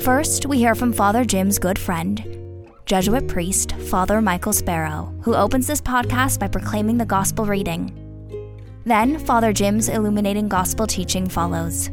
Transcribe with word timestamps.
First, 0.00 0.46
we 0.46 0.58
hear 0.58 0.76
from 0.76 0.92
Father 0.92 1.24
Jim's 1.24 1.58
good 1.58 1.76
friend, 1.76 2.70
Jesuit 2.86 3.26
priest 3.26 3.72
Father 3.72 4.22
Michael 4.22 4.52
Sparrow, 4.52 5.12
who 5.22 5.34
opens 5.34 5.66
this 5.66 5.80
podcast 5.80 6.38
by 6.38 6.46
proclaiming 6.46 6.98
the 6.98 7.04
gospel 7.04 7.44
reading. 7.44 7.92
Then, 8.84 9.18
Father 9.18 9.52
Jim's 9.52 9.88
illuminating 9.88 10.46
gospel 10.46 10.86
teaching 10.86 11.28
follows. 11.28 11.90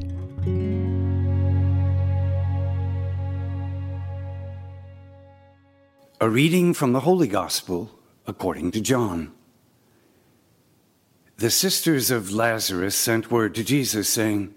A 6.21 6.29
reading 6.29 6.75
from 6.75 6.93
the 6.93 7.01
Holy 7.01 7.27
Gospel 7.27 7.89
according 8.27 8.69
to 8.71 8.81
John. 8.81 9.33
The 11.37 11.49
sisters 11.49 12.11
of 12.11 12.31
Lazarus 12.31 12.95
sent 12.95 13.31
word 13.31 13.55
to 13.55 13.63
Jesus, 13.63 14.07
saying, 14.07 14.53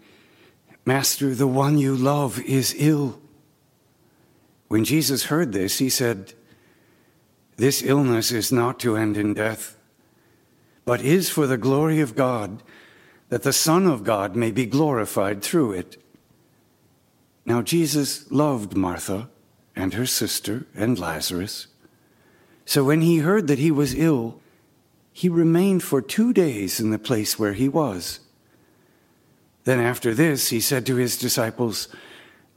Master, 0.84 1.34
the 1.34 1.48
one 1.48 1.78
you 1.78 1.96
love 1.96 2.38
is 2.42 2.74
ill. 2.76 3.22
When 4.68 4.84
Jesus 4.84 5.24
heard 5.24 5.52
this, 5.52 5.78
he 5.78 5.88
said, 5.88 6.34
This 7.56 7.82
illness 7.82 8.30
is 8.30 8.52
not 8.52 8.78
to 8.80 8.96
end 8.96 9.16
in 9.16 9.34
death, 9.34 9.76
but 10.84 11.00
is 11.00 11.30
for 11.30 11.46
the 11.46 11.58
glory 11.58 12.00
of 12.00 12.14
God, 12.14 12.62
that 13.30 13.42
the 13.42 13.52
Son 13.52 13.86
of 13.86 14.04
God 14.04 14.36
may 14.36 14.50
be 14.50 14.66
glorified 14.66 15.42
through 15.42 15.72
it. 15.72 16.02
Now, 17.44 17.62
Jesus 17.62 18.30
loved 18.30 18.76
Martha 18.76 19.30
and 19.74 19.94
her 19.94 20.06
sister 20.06 20.66
and 20.74 20.98
Lazarus. 20.98 21.66
So 22.66 22.84
when 22.84 23.00
he 23.00 23.18
heard 23.18 23.46
that 23.46 23.58
he 23.58 23.70
was 23.70 23.94
ill, 23.94 24.40
he 25.12 25.28
remained 25.28 25.82
for 25.82 26.02
two 26.02 26.34
days 26.34 26.78
in 26.78 26.90
the 26.90 26.98
place 26.98 27.38
where 27.38 27.54
he 27.54 27.68
was. 27.68 28.20
Then 29.64 29.80
after 29.80 30.14
this, 30.14 30.50
he 30.50 30.60
said 30.60 30.84
to 30.86 30.96
his 30.96 31.16
disciples, 31.16 31.88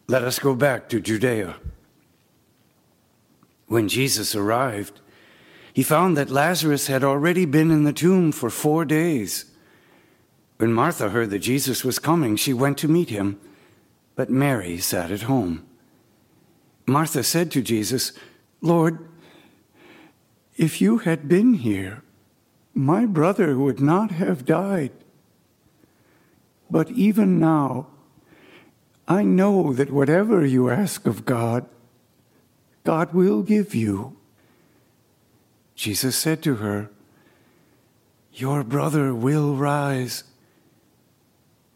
Let 0.07 0.23
us 0.23 0.39
go 0.39 0.55
back 0.55 0.89
to 0.89 0.99
Judea. 0.99 1.55
When 3.71 3.87
Jesus 3.87 4.35
arrived, 4.35 4.99
he 5.71 5.81
found 5.81 6.17
that 6.17 6.29
Lazarus 6.29 6.87
had 6.87 7.05
already 7.05 7.45
been 7.45 7.71
in 7.71 7.85
the 7.85 7.93
tomb 7.93 8.33
for 8.33 8.49
four 8.49 8.83
days. 8.83 9.45
When 10.57 10.73
Martha 10.73 11.07
heard 11.07 11.29
that 11.29 11.39
Jesus 11.39 11.85
was 11.85 11.97
coming, 11.97 12.35
she 12.35 12.51
went 12.51 12.77
to 12.79 12.89
meet 12.89 13.07
him, 13.07 13.39
but 14.17 14.29
Mary 14.29 14.77
sat 14.79 15.09
at 15.09 15.21
home. 15.21 15.65
Martha 16.85 17.23
said 17.23 17.49
to 17.51 17.61
Jesus, 17.61 18.11
Lord, 18.59 19.07
if 20.57 20.81
you 20.81 20.97
had 20.97 21.29
been 21.29 21.53
here, 21.53 22.03
my 22.73 23.05
brother 23.05 23.57
would 23.57 23.79
not 23.79 24.11
have 24.11 24.43
died. 24.43 24.91
But 26.69 26.91
even 26.91 27.39
now, 27.39 27.87
I 29.07 29.23
know 29.23 29.71
that 29.71 29.91
whatever 29.91 30.45
you 30.45 30.69
ask 30.69 31.07
of 31.07 31.23
God, 31.23 31.65
God 32.83 33.13
will 33.13 33.43
give 33.43 33.75
you. 33.75 34.17
Jesus 35.75 36.15
said 36.15 36.41
to 36.43 36.55
her, 36.55 36.89
Your 38.33 38.63
brother 38.63 39.13
will 39.13 39.55
rise. 39.55 40.23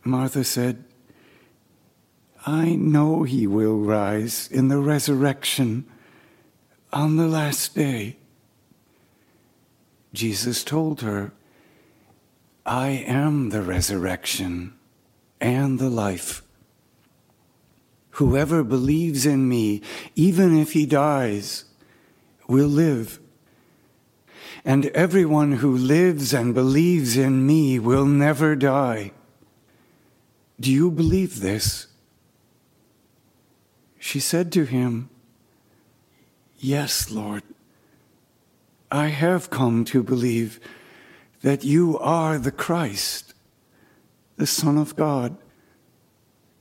Martha 0.04 0.44
said, 0.44 0.84
I 2.46 2.76
know 2.76 3.24
he 3.24 3.48
will 3.48 3.80
rise 3.80 4.48
in 4.52 4.68
the 4.68 4.78
resurrection 4.78 5.86
on 6.94 7.18
the 7.18 7.28
last 7.28 7.74
day. 7.74 8.18
Jesus 10.14 10.64
told 10.64 11.02
her, 11.02 11.34
I 12.66 12.90
am 12.90 13.50
the 13.50 13.62
resurrection 13.62 14.74
and 15.42 15.78
the 15.78 15.90
life. 15.90 16.45
Whoever 18.16 18.64
believes 18.64 19.26
in 19.26 19.50
me, 19.50 19.82
even 20.16 20.58
if 20.58 20.72
he 20.72 20.86
dies, 20.86 21.66
will 22.48 22.70
live. 22.70 23.20
And 24.64 24.86
everyone 24.88 25.54
who 25.54 25.76
lives 25.76 26.34
and 26.34 26.54
believes 26.54 27.18
in 27.18 27.46
me 27.46 27.78
will 27.78 28.06
never 28.06 28.56
die. 28.56 29.12
Do 30.62 30.72
you 30.72 30.92
believe 30.92 31.42
this? 31.42 31.88
She 34.00 34.22
said 34.22 34.50
to 34.54 34.64
him, 34.64 35.10
Yes, 36.58 37.12
Lord. 37.12 37.44
I 38.90 39.08
have 39.08 39.50
come 39.50 39.84
to 39.86 40.02
believe 40.02 40.62
that 41.42 41.66
you 41.66 42.00
are 42.00 42.38
the 42.38 42.54
Christ, 42.54 43.34
the 44.38 44.48
Son 44.48 44.78
of 44.78 44.96
God, 44.96 45.36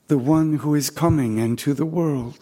the 0.09 0.19
one 0.19 0.59
who 0.59 0.75
is 0.75 0.91
coming 0.91 1.39
into 1.39 1.75
the 1.75 1.87
world. 1.87 2.39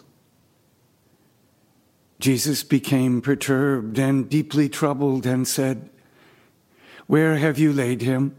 Jesus 2.19 2.63
became 2.63 3.21
perturbed 3.21 3.99
and 3.99 4.29
deeply 4.29 4.69
troubled 4.69 5.25
and 5.25 5.47
said, 5.47 5.89
Where 7.07 7.37
have 7.37 7.59
you 7.59 7.73
laid 7.73 8.01
him? 8.01 8.35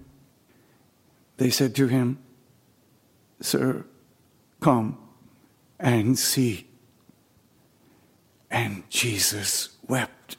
They 1.37 1.51
said 1.51 1.75
to 1.77 1.89
him, 1.89 2.19
Sir, 3.41 3.85
come 4.61 4.97
and 5.79 6.19
see. 6.19 6.67
And 8.51 8.89
Jesus 8.89 9.77
wept. 9.87 10.37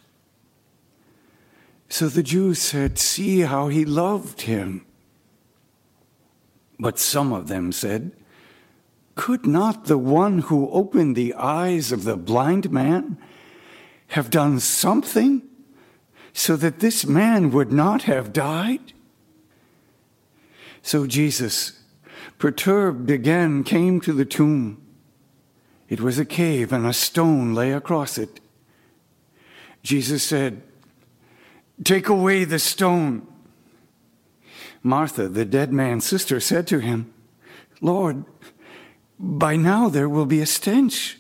So 1.90 2.07
the 2.07 2.23
Jews 2.23 2.59
said, 2.59 2.97
See 2.97 3.41
how 3.41 3.67
he 3.67 3.85
loved 3.85 4.41
him. 4.41 4.85
But 6.79 6.97
some 7.00 7.31
of 7.31 7.47
them 7.47 7.72
said, 7.72 8.12
Could 9.16 9.46
not 9.46 9.86
the 9.86 9.98
one 9.98 10.40
who 10.40 10.70
opened 10.70 11.16
the 11.16 11.34
eyes 11.34 11.92
of 11.92 12.03
the 12.03 12.18
blind 12.18 12.70
man 12.70 13.18
have 14.08 14.30
done 14.30 14.59
something 14.59 15.42
so 16.34 16.56
that 16.58 16.80
this 16.80 17.06
man 17.06 17.52
would 17.52 17.72
not 17.72 18.03
have 18.03 18.34
died? 18.34 18.94
So 20.81 21.08
Jesus, 21.08 21.80
perturbed 22.38 23.09
again, 23.09 23.64
came 23.64 24.02
to 24.02 24.14
the 24.14 24.26
tomb. 24.26 24.81
It 25.88 26.02
was 26.02 26.20
a 26.20 26.26
cave, 26.26 26.74
and 26.74 26.86
a 26.86 26.94
stone 26.94 27.53
lay 27.53 27.72
across 27.72 28.18
it. 28.18 28.40
Jesus 29.82 30.24
said, 30.24 30.62
Take 31.84 32.09
away 32.09 32.44
the 32.44 32.59
stone. 32.59 33.28
Martha, 34.82 35.28
the 35.28 35.46
dead 35.46 35.72
man's 35.72 36.06
sister, 36.06 36.40
said 36.40 36.68
to 36.68 36.80
him, 36.80 37.14
Lord, 37.82 38.26
by 39.20 39.56
now 39.56 39.90
there 39.90 40.09
will 40.09 40.26
be 40.26 40.42
a 40.42 40.46
stench. 40.46 41.18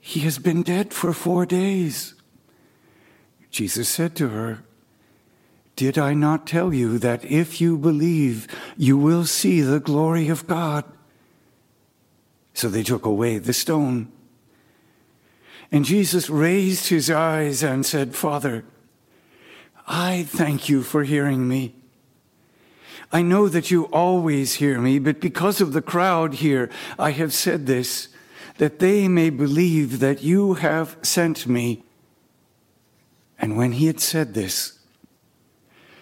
He 0.00 0.20
has 0.20 0.38
been 0.38 0.62
dead 0.62 0.92
for 0.92 1.12
four 1.12 1.46
days. 1.46 2.14
Jesus 3.50 3.88
said 3.88 4.14
to 4.16 4.28
her, 4.28 4.62
Did 5.74 5.98
I 5.98 6.14
not 6.14 6.46
tell 6.46 6.72
you 6.72 6.98
that 6.98 7.24
if 7.24 7.60
you 7.60 7.76
believe, 7.76 8.46
you 8.76 8.96
will 8.96 9.24
see 9.24 9.60
the 9.60 9.80
glory 9.80 10.28
of 10.28 10.46
God? 10.46 10.84
So 12.54 12.68
they 12.68 12.82
took 12.82 13.04
away 13.04 13.38
the 13.38 13.52
stone. 13.52 14.10
And 15.70 15.84
Jesus 15.84 16.30
raised 16.30 16.88
his 16.88 17.10
eyes 17.10 17.62
and 17.62 17.84
said, 17.84 18.14
Father, 18.14 18.64
I 19.86 20.24
thank 20.24 20.68
you 20.68 20.82
for 20.82 21.04
hearing 21.04 21.48
me. 21.48 21.74
I 23.12 23.22
know 23.22 23.48
that 23.48 23.70
you 23.70 23.84
always 23.84 24.54
hear 24.54 24.80
me, 24.80 24.98
but 24.98 25.20
because 25.20 25.60
of 25.60 25.72
the 25.72 25.82
crowd 25.82 26.34
here, 26.34 26.68
I 26.98 27.12
have 27.12 27.32
said 27.32 27.66
this, 27.66 28.08
that 28.58 28.78
they 28.78 29.06
may 29.06 29.30
believe 29.30 30.00
that 30.00 30.22
you 30.22 30.54
have 30.54 30.96
sent 31.02 31.46
me. 31.46 31.84
And 33.38 33.56
when 33.56 33.72
he 33.72 33.86
had 33.86 34.00
said 34.00 34.34
this, 34.34 34.78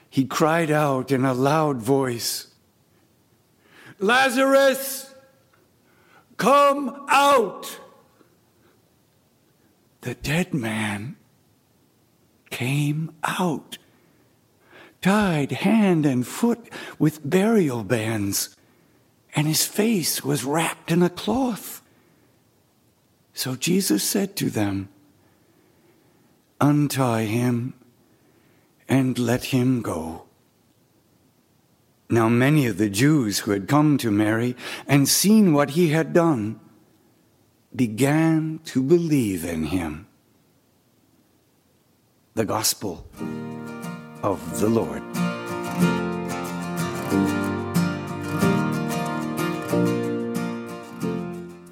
he 0.08 0.24
cried 0.24 0.70
out 0.70 1.10
in 1.10 1.24
a 1.24 1.34
loud 1.34 1.82
voice, 1.82 2.48
Lazarus, 3.98 5.12
come 6.36 7.06
out! 7.08 7.80
The 10.02 10.14
dead 10.14 10.54
man 10.54 11.16
came 12.50 13.14
out, 13.24 13.78
tied 15.04 15.52
hand 15.52 16.06
and 16.06 16.26
foot 16.26 16.66
with 16.98 17.28
burial 17.28 17.84
bands, 17.84 18.56
and 19.36 19.46
his 19.46 19.66
face 19.66 20.24
was 20.24 20.46
wrapped 20.46 20.90
in 20.90 21.02
a 21.02 21.10
cloth. 21.10 21.82
So 23.34 23.54
Jesus 23.54 24.02
said 24.02 24.34
to 24.36 24.48
them, 24.48 24.88
Untie 26.58 27.24
him 27.24 27.74
and 28.88 29.18
let 29.18 29.44
him 29.52 29.82
go. 29.82 30.24
Now, 32.08 32.30
many 32.30 32.66
of 32.66 32.78
the 32.78 32.88
Jews 32.88 33.40
who 33.40 33.50
had 33.50 33.68
come 33.68 33.98
to 33.98 34.10
Mary 34.10 34.56
and 34.88 35.06
seen 35.06 35.52
what 35.52 35.70
he 35.70 35.88
had 35.88 36.14
done 36.14 36.58
began 37.76 38.60
to 38.72 38.82
believe 38.82 39.44
in 39.44 39.64
him. 39.64 40.06
The 42.32 42.46
Gospel 42.46 43.06
of 44.24 44.58
the 44.58 44.68
Lord. 44.68 45.02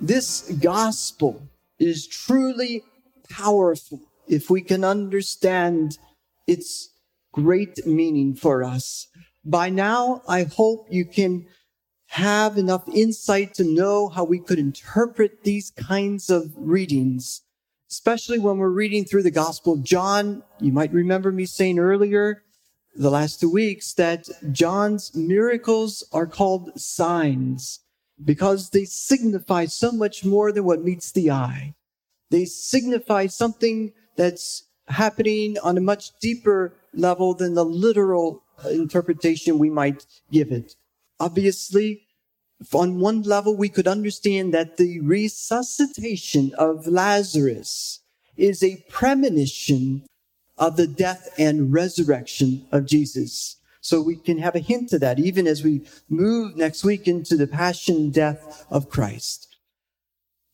This 0.03 0.53
gospel 0.61 1.49
is 1.79 2.07
truly 2.07 2.85
powerful 3.31 4.01
if 4.29 4.51
we 4.51 4.61
can 4.61 4.85
understand 4.85 5.97
its 6.47 6.91
great 7.33 7.87
meaning 7.87 8.35
for 8.35 8.63
us. 8.63 9.09
By 9.43 9.71
now, 9.71 10.21
I 10.29 10.45
hope 10.45 10.89
you 10.91 11.07
can 11.07 11.47
have 12.09 12.59
enough 12.59 12.87
insight 12.95 13.55
to 13.55 13.65
know 13.65 14.09
how 14.09 14.25
we 14.25 14.39
could 14.39 14.59
interpret 14.59 15.45
these 15.45 15.71
kinds 15.71 16.29
of 16.29 16.53
readings, 16.57 17.41
especially 17.91 18.39
when 18.39 18.59
we're 18.59 18.69
reading 18.69 19.07
through 19.07 19.23
the 19.23 19.31
Gospel 19.31 19.73
of 19.73 19.83
John. 19.83 20.43
You 20.61 20.73
might 20.73 20.93
remember 20.93 21.33
me 21.33 21.47
saying 21.47 21.79
earlier, 21.79 22.42
the 22.95 23.11
last 23.11 23.41
two 23.41 23.51
weeks, 23.51 23.93
that 23.95 24.29
John's 24.53 25.15
miracles 25.15 26.05
are 26.13 26.27
called 26.27 26.79
signs 26.81 27.81
because 28.25 28.71
they 28.71 28.85
signify 28.85 29.67
so 29.67 29.93
much 29.93 30.25
more 30.25 30.53
than 30.53 30.65
what 30.65 30.85
meets 30.85 31.13
the 31.13 31.31
eye. 31.31 31.75
They 32.31 32.45
signify 32.45 33.27
something 33.27 33.93
that's 34.17 34.65
happening 34.89 35.57
on 35.63 35.77
a 35.77 35.83
much 35.83 36.19
deeper 36.21 36.75
level 36.95 37.35
than 37.35 37.55
the 37.55 37.65
literal 37.65 38.43
uh, 38.65 38.69
interpretation 38.69 39.59
we 39.59 39.71
might 39.71 40.07
give 40.31 40.53
it. 40.53 40.75
Obviously, 41.19 42.07
on 42.73 43.01
one 43.01 43.23
level, 43.23 43.57
we 43.57 43.69
could 43.69 43.89
understand 43.89 44.55
that 44.55 44.77
the 44.77 45.01
resuscitation 45.01 46.53
of 46.59 46.87
Lazarus 46.87 48.01
is 48.37 48.63
a 48.63 48.85
premonition 48.89 50.05
of 50.59 50.77
the 50.77 50.87
death 50.87 51.29
and 51.39 51.73
resurrection 51.73 52.67
of 52.71 52.87
Jesus. 52.87 53.57
So 53.81 54.01
we 54.01 54.17
can 54.17 54.39
have 54.39 54.55
a 54.55 54.61
hint 54.61 54.93
of 54.93 55.01
that 55.01 55.19
even 55.19 55.47
as 55.47 55.65
we 55.65 55.87
move 56.09 56.57
next 56.57 56.85
week 56.85 57.09
into 57.09 57.37
the 57.37 57.49
passion 57.49 58.11
death 58.11 58.65
of 58.71 58.89
Christ. 58.89 59.57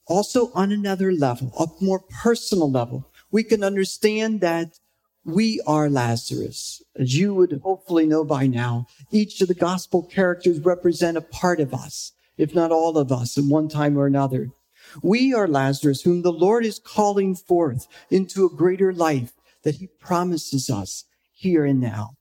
Also 0.06 0.50
on 0.54 0.72
another 0.72 1.12
level, 1.12 1.52
a 1.58 1.84
more 1.84 2.00
personal 2.22 2.70
level, 2.70 3.10
we 3.30 3.44
can 3.44 3.62
understand 3.62 4.40
that 4.40 4.78
we 5.24 5.60
are 5.66 5.90
Lazarus. 5.90 6.82
As 6.96 7.14
you 7.18 7.34
would 7.34 7.60
hopefully 7.62 8.06
know 8.06 8.24
by 8.24 8.46
now, 8.46 8.86
each 9.10 9.42
of 9.42 9.48
the 9.48 9.54
gospel 9.54 10.02
characters 10.02 10.60
represent 10.60 11.18
a 11.18 11.22
part 11.22 11.60
of 11.60 11.74
us, 11.74 12.12
if 12.38 12.54
not 12.54 12.72
all 12.72 12.96
of 12.96 13.12
us 13.12 13.36
at 13.36 13.44
one 13.44 13.68
time 13.68 13.98
or 13.98 14.06
another. 14.06 14.52
We 15.02 15.34
are 15.34 15.46
Lazarus, 15.46 16.00
whom 16.00 16.22
the 16.22 16.32
Lord 16.32 16.64
is 16.64 16.78
calling 16.78 17.34
forth 17.34 17.86
into 18.10 18.46
a 18.46 18.56
greater 18.56 18.90
life 18.90 19.32
that 19.68 19.74
he 19.74 19.86
promises 20.00 20.70
us 20.70 21.04
here 21.34 21.66
and 21.66 21.78
now. 21.78 22.14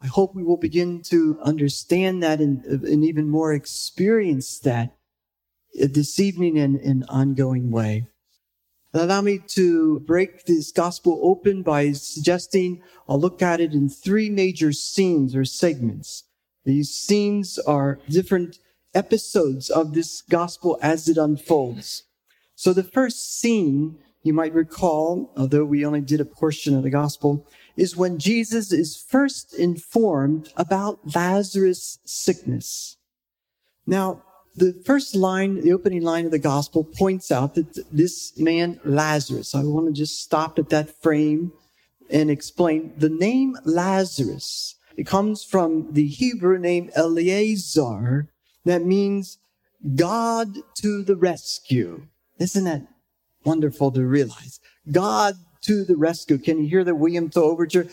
I 0.00 0.06
hope 0.06 0.36
we 0.36 0.44
will 0.44 0.56
begin 0.56 1.02
to 1.06 1.36
understand 1.42 2.22
that 2.22 2.40
and, 2.40 2.64
and 2.64 3.04
even 3.04 3.28
more 3.28 3.52
experience 3.52 4.60
that 4.60 4.94
this 5.74 6.20
evening 6.20 6.56
in 6.56 6.76
an 6.76 7.04
ongoing 7.08 7.72
way. 7.72 8.06
Allow 8.94 9.22
me 9.22 9.40
to 9.48 9.98
break 9.98 10.44
this 10.44 10.70
gospel 10.70 11.18
open 11.24 11.64
by 11.64 11.90
suggesting 11.90 12.80
I'll 13.08 13.18
look 13.18 13.42
at 13.42 13.60
it 13.60 13.72
in 13.72 13.88
three 13.88 14.30
major 14.30 14.70
scenes 14.72 15.34
or 15.34 15.44
segments. 15.44 16.22
These 16.64 16.94
scenes 16.94 17.58
are 17.58 17.98
different 18.08 18.60
episodes 18.94 19.70
of 19.70 19.92
this 19.92 20.22
gospel 20.22 20.78
as 20.80 21.08
it 21.08 21.16
unfolds. 21.16 22.04
So 22.54 22.72
the 22.72 22.84
first 22.84 23.40
scene 23.40 23.98
you 24.22 24.32
might 24.32 24.54
recall, 24.54 25.32
although 25.36 25.64
we 25.64 25.84
only 25.84 26.00
did 26.00 26.20
a 26.20 26.24
portion 26.24 26.76
of 26.76 26.82
the 26.82 26.90
gospel, 26.90 27.46
is 27.76 27.96
when 27.96 28.18
Jesus 28.18 28.72
is 28.72 28.96
first 28.96 29.54
informed 29.54 30.52
about 30.56 31.14
Lazarus' 31.14 31.98
sickness. 32.04 32.96
Now, 33.86 34.22
the 34.54 34.74
first 34.84 35.14
line, 35.14 35.60
the 35.62 35.72
opening 35.72 36.02
line 36.02 36.26
of 36.26 36.30
the 36.30 36.38
gospel 36.38 36.84
points 36.84 37.32
out 37.32 37.54
that 37.54 37.86
this 37.90 38.38
man, 38.38 38.78
Lazarus, 38.84 39.54
I 39.54 39.64
want 39.64 39.86
to 39.86 39.92
just 39.92 40.20
stop 40.20 40.58
at 40.58 40.68
that 40.68 41.02
frame 41.02 41.52
and 42.10 42.30
explain 42.30 42.92
the 42.96 43.08
name 43.08 43.56
Lazarus. 43.64 44.76
It 44.96 45.06
comes 45.06 45.42
from 45.42 45.92
the 45.94 46.06
Hebrew 46.06 46.58
name 46.58 46.90
Eleazar 46.94 48.28
that 48.64 48.84
means 48.84 49.38
God 49.96 50.58
to 50.76 51.02
the 51.02 51.16
rescue. 51.16 52.06
Isn't 52.38 52.64
that 52.64 52.86
wonderful 53.44 53.90
to 53.92 54.04
realize? 54.04 54.60
God 54.90 55.36
to 55.62 55.84
the 55.84 55.96
rescue. 55.96 56.38
Can 56.38 56.62
you 56.62 56.68
hear 56.68 56.84
the 56.84 56.94
William 56.94 57.30
Tell 57.30 57.44
overture? 57.44 57.86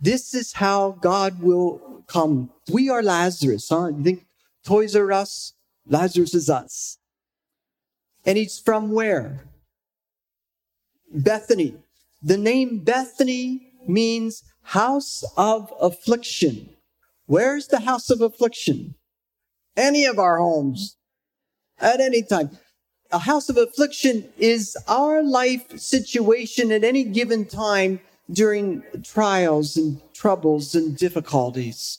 This 0.00 0.34
is 0.34 0.52
how 0.54 0.90
God 1.00 1.42
will 1.42 2.02
come. 2.06 2.50
We 2.72 2.88
are 2.88 3.02
Lazarus, 3.02 3.68
huh? 3.68 3.88
You 3.88 4.02
think 4.02 4.26
Toys 4.64 4.96
R 4.96 5.12
Us? 5.12 5.52
Lazarus 5.88 6.34
is 6.34 6.50
us. 6.50 6.98
And 8.24 8.36
he's 8.36 8.58
from 8.58 8.90
where? 8.90 9.44
Bethany. 11.12 11.76
The 12.22 12.36
name 12.36 12.80
Bethany 12.82 13.72
means 13.86 14.42
house 14.62 15.22
of 15.36 15.72
affliction. 15.80 16.70
Where's 17.26 17.68
the 17.68 17.80
house 17.80 18.10
of 18.10 18.20
affliction? 18.20 18.96
Any 19.76 20.04
of 20.04 20.18
our 20.18 20.38
homes 20.38 20.95
at 21.80 22.00
any 22.00 22.22
time. 22.22 22.50
A 23.12 23.18
house 23.18 23.48
of 23.48 23.56
affliction 23.56 24.28
is 24.36 24.76
our 24.88 25.22
life 25.22 25.78
situation 25.78 26.72
at 26.72 26.84
any 26.84 27.04
given 27.04 27.44
time 27.44 28.00
during 28.30 28.82
trials 29.04 29.76
and 29.76 30.00
troubles 30.12 30.74
and 30.74 30.96
difficulties. 30.96 31.98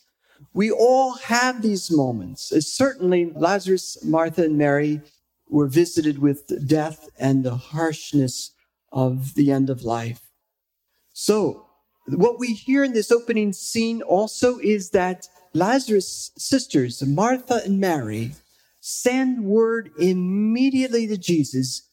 We 0.53 0.71
all 0.71 1.13
have 1.13 1.61
these 1.61 1.89
moments. 1.91 2.51
Uh, 2.51 2.61
certainly, 2.61 3.31
Lazarus, 3.35 4.03
Martha, 4.03 4.43
and 4.43 4.57
Mary 4.57 5.01
were 5.49 5.67
visited 5.67 6.19
with 6.19 6.67
death 6.67 7.09
and 7.17 7.43
the 7.43 7.55
harshness 7.55 8.51
of 8.91 9.35
the 9.35 9.51
end 9.51 9.69
of 9.69 9.83
life. 9.83 10.21
So, 11.13 11.65
what 12.07 12.39
we 12.39 12.53
hear 12.53 12.83
in 12.83 12.93
this 12.93 13.11
opening 13.11 13.53
scene 13.53 14.01
also 14.01 14.59
is 14.59 14.91
that 14.91 15.27
Lazarus' 15.53 16.31
sisters, 16.37 17.03
Martha 17.05 17.61
and 17.65 17.79
Mary, 17.79 18.31
send 18.87 19.43
word 19.43 19.91
immediately 19.99 21.07
to 21.07 21.17
Jesus 21.17 21.87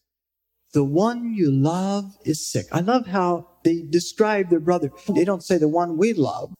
the 0.74 0.84
one 0.84 1.32
you 1.32 1.52
love 1.52 2.18
is 2.24 2.44
sick. 2.44 2.66
I 2.72 2.80
love 2.80 3.06
how 3.06 3.46
they 3.62 3.82
describe 3.82 4.50
their 4.50 4.60
brother. 4.60 4.90
They 5.14 5.24
don't 5.24 5.42
say 5.42 5.56
the 5.56 5.68
one 5.68 5.96
we 5.96 6.12
love, 6.12 6.52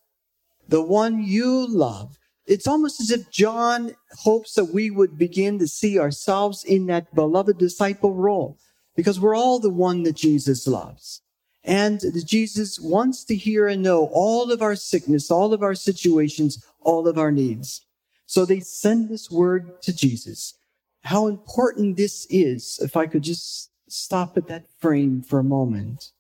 the 0.69 0.83
one 0.83 1.25
you 1.25 1.67
love. 1.69 2.17
It's 2.47 2.69
almost 2.69 3.01
as 3.01 3.11
if 3.11 3.29
John 3.31 3.97
hopes 4.21 4.55
that 4.55 4.67
we 4.67 4.89
would 4.89 5.19
begin 5.19 5.59
to 5.59 5.67
see 5.67 5.99
ourselves 5.99 6.63
in 6.63 6.87
that 6.87 7.13
beloved 7.15 7.59
disciple 7.59 8.15
role 8.15 8.57
because 8.95 9.19
we're 9.19 9.35
all 9.35 9.59
the 9.59 9.69
one 9.69 10.05
that 10.05 10.15
Jesus 10.15 10.69
loves. 10.69 11.21
And 11.65 12.01
Jesus 12.25 12.79
wants 12.79 13.25
to 13.25 13.35
hear 13.35 13.67
and 13.67 13.83
know 13.83 14.11
all 14.13 14.53
of 14.53 14.63
our 14.63 14.77
sickness, 14.77 15.29
all 15.29 15.53
of 15.53 15.63
our 15.63 15.75
situations, 15.75 16.65
all 16.81 17.09
of 17.09 17.19
our 17.19 17.33
needs. 17.33 17.84
So 18.27 18.45
they 18.45 18.61
send 18.61 19.09
this 19.09 19.31
word 19.31 19.83
to 19.83 19.95
Jesus. 19.95 20.55
How 21.03 21.27
important 21.27 21.97
this 21.97 22.27
is, 22.31 22.79
if 22.83 22.97
I 22.97 23.07
could 23.07 23.23
just 23.23 23.71
stop 23.89 24.37
at 24.37 24.49
that 24.49 24.67
frame 24.81 25.23
for 25.23 25.39
a 25.39 25.45
moment 25.45 26.13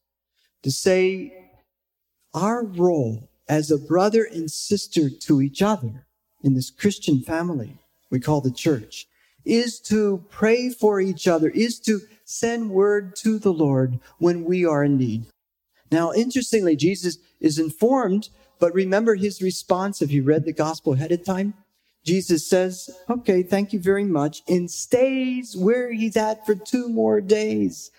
to 0.62 0.70
say 0.70 1.32
our 2.32 2.64
role 2.64 3.28
as 3.48 3.70
a 3.70 3.78
brother 3.78 4.24
and 4.24 4.50
sister 4.50 5.08
to 5.10 5.40
each 5.40 5.62
other 5.62 6.06
in 6.42 6.54
this 6.54 6.70
Christian 6.70 7.20
family 7.20 7.78
we 8.10 8.20
call 8.20 8.40
the 8.40 8.50
church 8.50 9.06
is 9.44 9.78
to 9.80 10.24
pray 10.30 10.70
for 10.70 11.00
each 11.00 11.28
other, 11.28 11.50
is 11.50 11.78
to 11.80 12.00
send 12.24 12.70
word 12.70 13.14
to 13.16 13.38
the 13.38 13.52
Lord 13.52 13.98
when 14.18 14.44
we 14.44 14.64
are 14.64 14.84
in 14.84 14.96
need. 14.96 15.26
Now, 15.90 16.12
interestingly, 16.12 16.76
Jesus 16.76 17.18
is 17.40 17.58
informed, 17.58 18.30
but 18.58 18.72
remember 18.72 19.14
his 19.14 19.42
response 19.42 20.00
if 20.00 20.10
you 20.10 20.22
read 20.22 20.44
the 20.44 20.52
gospel 20.52 20.94
ahead 20.94 21.12
of 21.12 21.24
time? 21.24 21.54
Jesus 22.04 22.46
says, 22.48 22.90
okay, 23.08 23.42
thank 23.42 23.72
you 23.72 23.80
very 23.80 24.04
much, 24.04 24.42
and 24.46 24.70
stays 24.70 25.56
where 25.56 25.90
he's 25.92 26.16
at 26.16 26.44
for 26.44 26.54
two 26.54 26.88
more 26.88 27.20
days. 27.20 27.90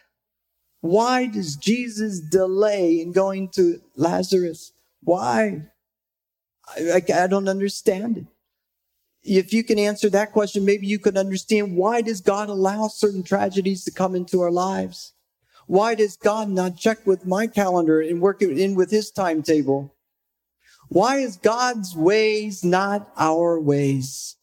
Why 0.81 1.25
does 1.25 1.55
Jesus 1.55 2.19
delay 2.19 3.01
in 3.01 3.11
going 3.11 3.49
to 3.49 3.81
Lazarus? 3.95 4.71
Why? 5.01 5.63
I, 6.77 6.91
I, 6.91 7.23
I, 7.23 7.27
don't 7.27 7.47
understand 7.47 8.17
it. 8.17 8.25
If 9.23 9.51
you 9.51 9.63
can 9.63 9.79
answer 9.79 10.11
that 10.11 10.31
question, 10.31 10.65
maybe 10.65 10.85
you 10.85 10.99
could 10.99 11.17
understand 11.17 11.75
why 11.75 12.03
does 12.03 12.21
God 12.21 12.49
allow 12.49 12.87
certain 12.87 13.23
tragedies 13.23 13.83
to 13.85 13.91
come 13.91 14.13
into 14.13 14.41
our 14.41 14.51
lives? 14.51 15.13
Why 15.65 15.95
does 15.95 16.15
God 16.15 16.49
not 16.49 16.77
check 16.77 17.07
with 17.07 17.25
my 17.25 17.47
calendar 17.47 17.99
and 17.99 18.21
work 18.21 18.43
it 18.43 18.59
in 18.59 18.75
with 18.75 18.91
his 18.91 19.09
timetable? 19.09 19.94
Why 20.89 21.17
is 21.17 21.37
God's 21.37 21.95
ways 21.95 22.63
not 22.63 23.11
our 23.17 23.59
ways? 23.59 24.35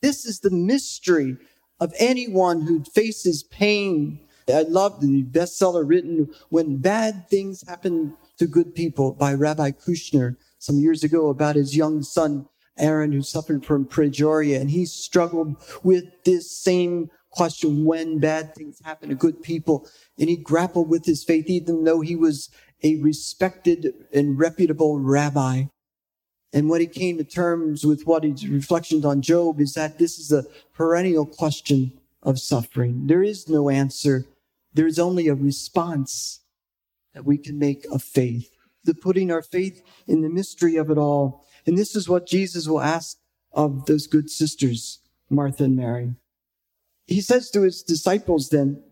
This 0.00 0.24
is 0.24 0.40
the 0.40 0.50
mystery 0.50 1.36
of 1.80 1.92
anyone 1.98 2.62
who 2.62 2.84
faces 2.84 3.42
pain. 3.42 4.20
I 4.48 4.62
love 4.62 5.00
the 5.00 5.24
bestseller 5.24 5.88
written 5.88 6.28
When 6.50 6.78
Bad 6.78 7.28
Things 7.28 7.66
Happen 7.66 8.16
to 8.38 8.46
Good 8.46 8.74
People 8.74 9.12
by 9.12 9.34
Rabbi 9.34 9.70
Kushner 9.70 10.36
some 10.58 10.76
years 10.76 11.04
ago 11.04 11.28
about 11.28 11.56
his 11.56 11.76
young 11.76 12.02
son, 12.02 12.48
Aaron, 12.78 13.12
who 13.12 13.22
suffered 13.22 13.64
from 13.64 13.86
progeria. 13.86 14.60
And 14.60 14.70
he 14.70 14.86
struggled 14.86 15.56
with 15.82 16.04
this 16.24 16.50
same 16.50 17.10
question 17.30 17.84
when 17.84 18.18
bad 18.18 18.54
things 18.54 18.80
happen 18.84 19.08
to 19.08 19.14
good 19.14 19.42
people. 19.42 19.88
And 20.18 20.28
he 20.28 20.36
grappled 20.36 20.88
with 20.88 21.04
his 21.04 21.24
faith, 21.24 21.46
even 21.48 21.84
though 21.84 22.00
he 22.00 22.16
was 22.16 22.50
a 22.82 22.96
respected 22.96 23.94
and 24.12 24.38
reputable 24.38 24.98
rabbi. 24.98 25.64
And 26.52 26.68
when 26.68 26.80
he 26.80 26.86
came 26.86 27.16
to 27.18 27.24
terms 27.24 27.86
with 27.86 28.06
what 28.06 28.24
his 28.24 28.46
reflections 28.46 29.04
on 29.04 29.22
Job 29.22 29.60
is 29.60 29.74
that 29.74 29.98
this 29.98 30.18
is 30.18 30.32
a 30.32 30.44
perennial 30.74 31.24
question 31.24 31.92
of 32.22 32.38
suffering. 32.38 33.06
There 33.06 33.22
is 33.22 33.48
no 33.48 33.70
answer. 33.70 34.26
There 34.74 34.86
is 34.86 34.98
only 34.98 35.28
a 35.28 35.34
response 35.34 36.40
that 37.14 37.24
we 37.24 37.38
can 37.38 37.58
make 37.58 37.86
of 37.90 38.02
faith, 38.02 38.50
the 38.84 38.94
putting 38.94 39.30
our 39.30 39.42
faith 39.42 39.82
in 40.06 40.22
the 40.22 40.28
mystery 40.28 40.76
of 40.76 40.90
it 40.90 40.98
all. 40.98 41.44
And 41.66 41.78
this 41.78 41.94
is 41.94 42.08
what 42.08 42.26
Jesus 42.26 42.66
will 42.66 42.80
ask 42.80 43.18
of 43.52 43.86
those 43.86 44.06
good 44.06 44.30
sisters, 44.30 45.00
Martha 45.30 45.64
and 45.64 45.76
Mary. 45.76 46.14
He 47.06 47.20
says 47.20 47.50
to 47.50 47.62
his 47.62 47.82
disciples 47.82 48.48
then, 48.48 48.82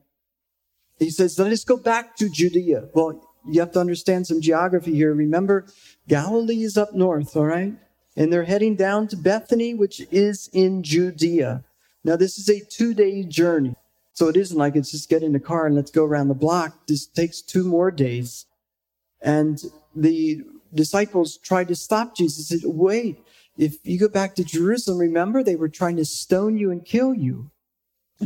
he 0.99 1.11
says, 1.11 1.39
let 1.39 1.53
us 1.53 1.65
go 1.65 1.79
back 1.79 2.17
to 2.17 2.29
Judea. 2.29 2.89
Well, 2.93 3.30
you 3.47 3.61
have 3.61 3.73
to 3.73 3.81
understand 3.81 4.27
some 4.27 4.41
geography 4.41 4.95
here. 4.95 5.15
Remember, 5.15 5.67
Galilee 6.09 6.63
is 6.63 6.77
up 6.77 6.95
north, 6.95 7.37
all 7.37 7.47
right? 7.47 7.75
And 8.17 8.33
they're 8.33 8.45
heading 8.45 8.77
down 8.77 9.09
to 9.09 9.17
Bethany, 9.17 9.75
which 9.75 10.03
is 10.11 10.49
in 10.53 10.83
Judea. 10.83 11.65
Now, 12.05 12.17
this 12.17 12.39
is 12.39 12.49
a 12.49 12.65
two 12.65 12.95
day 12.95 13.23
journey. 13.23 13.75
So 14.13 14.29
it 14.29 14.37
isn't 14.37 14.59
like 14.59 14.77
it's 14.77 14.91
just 14.91 15.09
get 15.09 15.23
in 15.23 15.33
the 15.33 15.41
car 15.41 15.67
and 15.67 15.75
let's 15.75 15.91
go 15.91 16.05
around 16.05 16.29
the 16.29 16.35
block. 16.35 16.87
This 16.87 17.07
takes 17.07 17.41
two 17.41 17.65
more 17.65 17.91
days. 17.91 18.47
And 19.23 19.63
the 19.95 20.43
disciples 20.75 21.39
tried 21.39 21.69
to 21.69 21.77
stop 21.77 22.17
Jesus. 22.17 22.49
Said, 22.49 22.61
wait, 22.65 23.19
if 23.57 23.77
you 23.83 23.99
go 23.99 24.09
back 24.09 24.35
to 24.35 24.45
Jerusalem, 24.45 24.99
remember 24.99 25.43
they 25.43 25.57
were 25.57 25.69
trying 25.69 25.97
to 25.97 26.05
stone 26.05 26.59
you 26.59 26.71
and 26.71 26.85
kill 26.85 27.15
you. 27.15 27.51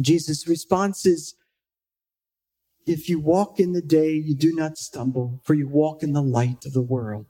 Jesus' 0.00 0.48
response 0.48 1.06
is, 1.06 1.34
if 2.86 3.08
you 3.08 3.18
walk 3.18 3.58
in 3.58 3.72
the 3.72 3.82
day, 3.82 4.12
you 4.12 4.34
do 4.34 4.52
not 4.54 4.76
stumble, 4.76 5.40
for 5.42 5.54
you 5.54 5.68
walk 5.68 6.02
in 6.02 6.12
the 6.12 6.22
light 6.22 6.64
of 6.66 6.72
the 6.72 6.82
world. 6.82 7.26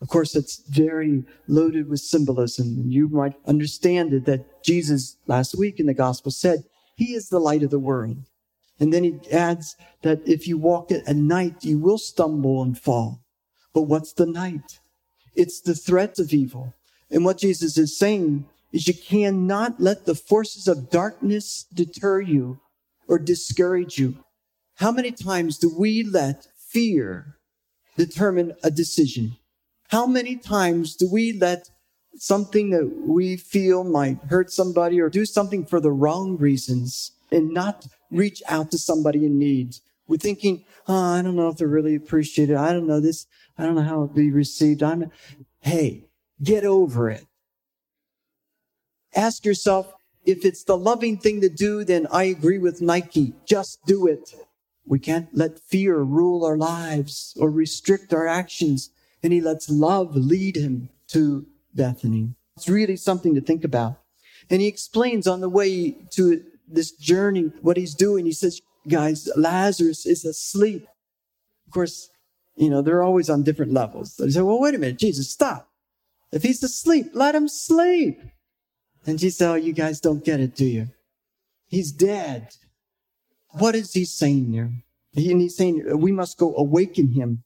Of 0.00 0.08
course, 0.08 0.32
that's 0.32 0.62
very 0.68 1.24
loaded 1.48 1.88
with 1.88 2.00
symbolism. 2.00 2.66
And 2.66 2.92
you 2.92 3.08
might 3.08 3.34
understand 3.46 4.12
it 4.12 4.26
that 4.26 4.62
Jesus 4.62 5.16
last 5.26 5.56
week 5.56 5.80
in 5.80 5.86
the 5.86 5.94
gospel 5.94 6.30
said, 6.30 6.64
He 6.96 7.14
is 7.14 7.28
the 7.28 7.38
light 7.38 7.62
of 7.62 7.70
the 7.70 7.78
world. 7.78 8.18
And 8.78 8.92
then 8.92 9.04
he 9.04 9.18
adds 9.32 9.74
that 10.02 10.20
if 10.28 10.46
you 10.46 10.58
walk 10.58 10.92
at 10.92 11.16
night, 11.16 11.64
you 11.64 11.78
will 11.78 11.98
stumble 11.98 12.62
and 12.62 12.78
fall. 12.78 13.22
But 13.72 13.82
what's 13.82 14.12
the 14.12 14.26
night? 14.26 14.80
It's 15.34 15.60
the 15.60 15.74
threat 15.74 16.18
of 16.18 16.32
evil. 16.32 16.74
And 17.10 17.24
what 17.24 17.38
Jesus 17.38 17.78
is 17.78 17.98
saying 17.98 18.46
is 18.72 18.86
you 18.86 18.94
cannot 18.94 19.80
let 19.80 20.04
the 20.04 20.14
forces 20.14 20.68
of 20.68 20.90
darkness 20.90 21.64
deter 21.72 22.20
you 22.20 22.60
or 23.08 23.18
discourage 23.18 23.98
you. 23.98 24.16
How 24.76 24.92
many 24.92 25.10
times 25.10 25.56
do 25.56 25.74
we 25.74 26.02
let 26.02 26.48
fear 26.58 27.38
determine 27.96 28.54
a 28.62 28.70
decision? 28.70 29.36
How 29.88 30.06
many 30.06 30.36
times 30.36 30.96
do 30.96 31.08
we 31.10 31.32
let 31.32 31.70
something 32.16 32.70
that 32.70 33.04
we 33.06 33.38
feel 33.38 33.84
might 33.84 34.18
hurt 34.28 34.52
somebody 34.52 35.00
or 35.00 35.08
do 35.08 35.24
something 35.24 35.64
for 35.64 35.80
the 35.80 35.92
wrong 35.92 36.36
reasons 36.36 37.12
and 37.32 37.54
not 37.54 37.86
reach 38.10 38.42
out 38.48 38.70
to 38.72 38.78
somebody 38.78 39.24
in 39.24 39.38
need? 39.38 39.76
We're 40.08 40.18
thinking, 40.18 40.66
oh, 40.86 41.14
I 41.14 41.22
don't 41.22 41.36
know 41.36 41.48
if 41.48 41.56
they're 41.56 41.68
really 41.68 41.94
appreciated. 41.94 42.56
I 42.56 42.72
don't 42.72 42.86
know 42.86 43.00
this. 43.00 43.26
I 43.56 43.64
don't 43.64 43.76
know 43.76 43.82
how 43.82 44.02
it'll 44.02 44.08
be 44.08 44.30
received. 44.30 44.82
I'm, 44.82 45.10
hey, 45.60 46.04
get 46.42 46.66
over 46.66 47.08
it. 47.08 47.24
Ask 49.14 49.46
yourself, 49.46 49.94
if 50.26 50.44
it's 50.44 50.64
the 50.64 50.76
loving 50.76 51.16
thing 51.16 51.40
to 51.40 51.48
do, 51.48 51.82
then 51.82 52.06
I 52.10 52.24
agree 52.24 52.58
with 52.58 52.82
Nike. 52.82 53.32
Just 53.46 53.78
do 53.86 54.06
it. 54.06 54.34
We 54.86 54.98
can't 54.98 55.28
let 55.32 55.58
fear 55.58 55.98
rule 55.98 56.44
our 56.44 56.56
lives 56.56 57.36
or 57.40 57.50
restrict 57.50 58.14
our 58.14 58.26
actions. 58.26 58.90
And 59.22 59.32
he 59.32 59.40
lets 59.40 59.68
love 59.68 60.14
lead 60.14 60.56
him 60.56 60.90
to 61.08 61.46
Bethany. 61.74 62.34
It's 62.56 62.68
really 62.68 62.96
something 62.96 63.34
to 63.34 63.40
think 63.40 63.64
about. 63.64 64.00
And 64.48 64.60
he 64.60 64.68
explains 64.68 65.26
on 65.26 65.40
the 65.40 65.48
way 65.48 65.90
to 66.10 66.44
this 66.68 66.92
journey 66.92 67.52
what 67.60 67.76
he's 67.76 67.94
doing. 67.94 68.26
He 68.26 68.32
says, 68.32 68.60
guys, 68.88 69.28
Lazarus 69.36 70.06
is 70.06 70.24
asleep. 70.24 70.86
Of 71.66 71.72
course, 71.72 72.08
you 72.54 72.70
know, 72.70 72.80
they're 72.80 73.02
always 73.02 73.28
on 73.28 73.42
different 73.42 73.72
levels. 73.72 74.16
They 74.16 74.30
say, 74.30 74.40
well, 74.40 74.60
wait 74.60 74.74
a 74.74 74.78
minute, 74.78 74.98
Jesus, 74.98 75.30
stop. 75.30 75.68
If 76.32 76.42
he's 76.42 76.62
asleep, 76.62 77.10
let 77.12 77.34
him 77.34 77.48
sleep. 77.48 78.20
And 79.06 79.20
she 79.20 79.30
said, 79.30 79.50
Oh, 79.50 79.54
you 79.54 79.72
guys 79.72 80.00
don't 80.00 80.24
get 80.24 80.40
it, 80.40 80.56
do 80.56 80.64
you? 80.64 80.88
He's 81.68 81.92
dead. 81.92 82.48
What 83.50 83.74
is 83.74 83.92
he 83.92 84.04
saying 84.04 84.52
there? 84.52 84.72
And 85.14 85.40
he's 85.40 85.56
saying, 85.56 85.84
We 85.98 86.12
must 86.12 86.38
go 86.38 86.54
awaken 86.56 87.12
him. 87.12 87.44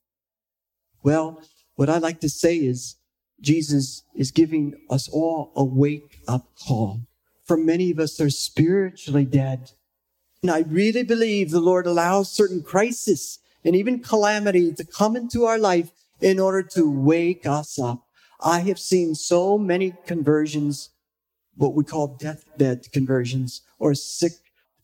Well, 1.02 1.42
what 1.76 1.88
I 1.88 1.99
like 1.99 2.21
to 2.21 2.28
say 2.28 2.57
is, 2.57 2.97
Jesus 3.40 4.02
is 4.14 4.30
giving 4.30 4.75
us 4.90 5.09
all 5.09 5.52
a 5.57 5.64
wake 5.64 6.19
up 6.28 6.49
call. 6.66 7.00
For 7.45 7.57
many 7.57 7.90
of 7.90 7.99
us 7.99 8.21
are 8.21 8.30
spiritually 8.30 9.25
dead. 9.25 9.71
And 10.42 10.50
I 10.50 10.61
really 10.61 11.02
believe 11.02 11.50
the 11.50 11.61
Lord 11.61 11.87
allows 11.87 12.30
certain 12.30 12.62
crisis 12.62 13.38
and 13.64 13.75
even 13.75 14.02
calamity 14.02 14.73
to 14.75 14.85
come 14.85 15.16
into 15.16 15.45
our 15.45 15.59
life 15.59 15.90
in 16.21 16.38
order 16.38 16.62
to 16.62 16.90
wake 16.90 17.47
us 17.47 17.78
up. 17.78 18.04
I 18.40 18.61
have 18.61 18.78
seen 18.78 19.14
so 19.14 19.59
many 19.59 19.95
conversions 20.07 20.90
what 21.57 21.75
we 21.75 21.85
call 21.85 22.16
deathbed 22.19 22.90
conversions 22.92 23.62
or 23.78 23.95
sick 23.95 24.33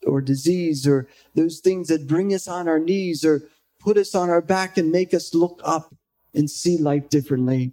or 0.07 0.21
disease 0.21 0.87
or 0.87 1.09
those 1.35 1.61
things 1.61 1.89
that 1.89 2.07
bring 2.07 2.33
us 2.33 2.49
on 2.49 2.69
our 2.69 2.79
knees 2.79 3.25
or 3.25 3.43
put 3.81 3.97
us 3.97 4.15
on 4.15 4.31
our 4.31 4.41
back 4.43 4.77
and 4.77 4.91
make 4.91 5.13
us 5.13 5.35
look 5.35 5.61
up 5.65 5.95
and 6.35 6.51
see 6.51 6.79
life 6.79 7.09
differently. 7.09 7.73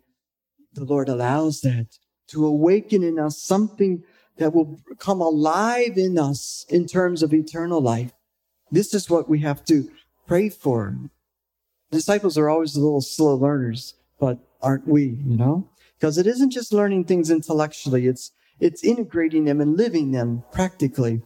The 0.74 0.86
Lord 0.86 1.10
allows 1.10 1.62
that 1.62 1.98
to 2.28 2.46
awaken 2.46 3.04
in 3.04 3.20
us 3.20 3.42
something 3.42 4.04
that 4.38 4.54
will 4.54 4.80
come 4.98 5.22
alive 5.22 5.98
in 5.98 6.18
us 6.18 6.66
in 6.70 6.88
terms 6.88 7.22
of 7.22 7.34
eternal 7.34 7.82
life. 7.82 8.12
This 8.72 8.94
is 8.94 9.10
what 9.10 9.30
we 9.30 9.40
have 9.40 9.64
to 9.66 9.92
pray 10.26 10.50
for. 10.50 10.98
Disciples 11.92 12.38
are 12.38 12.50
always 12.50 12.76
a 12.76 12.82
little 12.82 13.02
slow 13.02 13.36
learners, 13.36 13.94
but 14.20 14.40
aren't 14.62 14.88
we, 14.88 15.20
you 15.24 15.38
know? 15.38 15.70
Because 16.00 16.18
it 16.18 16.26
isn't 16.26 16.50
just 16.50 16.74
learning 16.74 17.06
things 17.06 17.30
intellectually. 17.30 18.08
It's 18.08 18.32
it's 18.60 18.84
integrating 18.84 19.46
them 19.46 19.60
and 19.62 19.78
living 19.78 20.12
them 20.12 20.44
practically. 20.52 21.22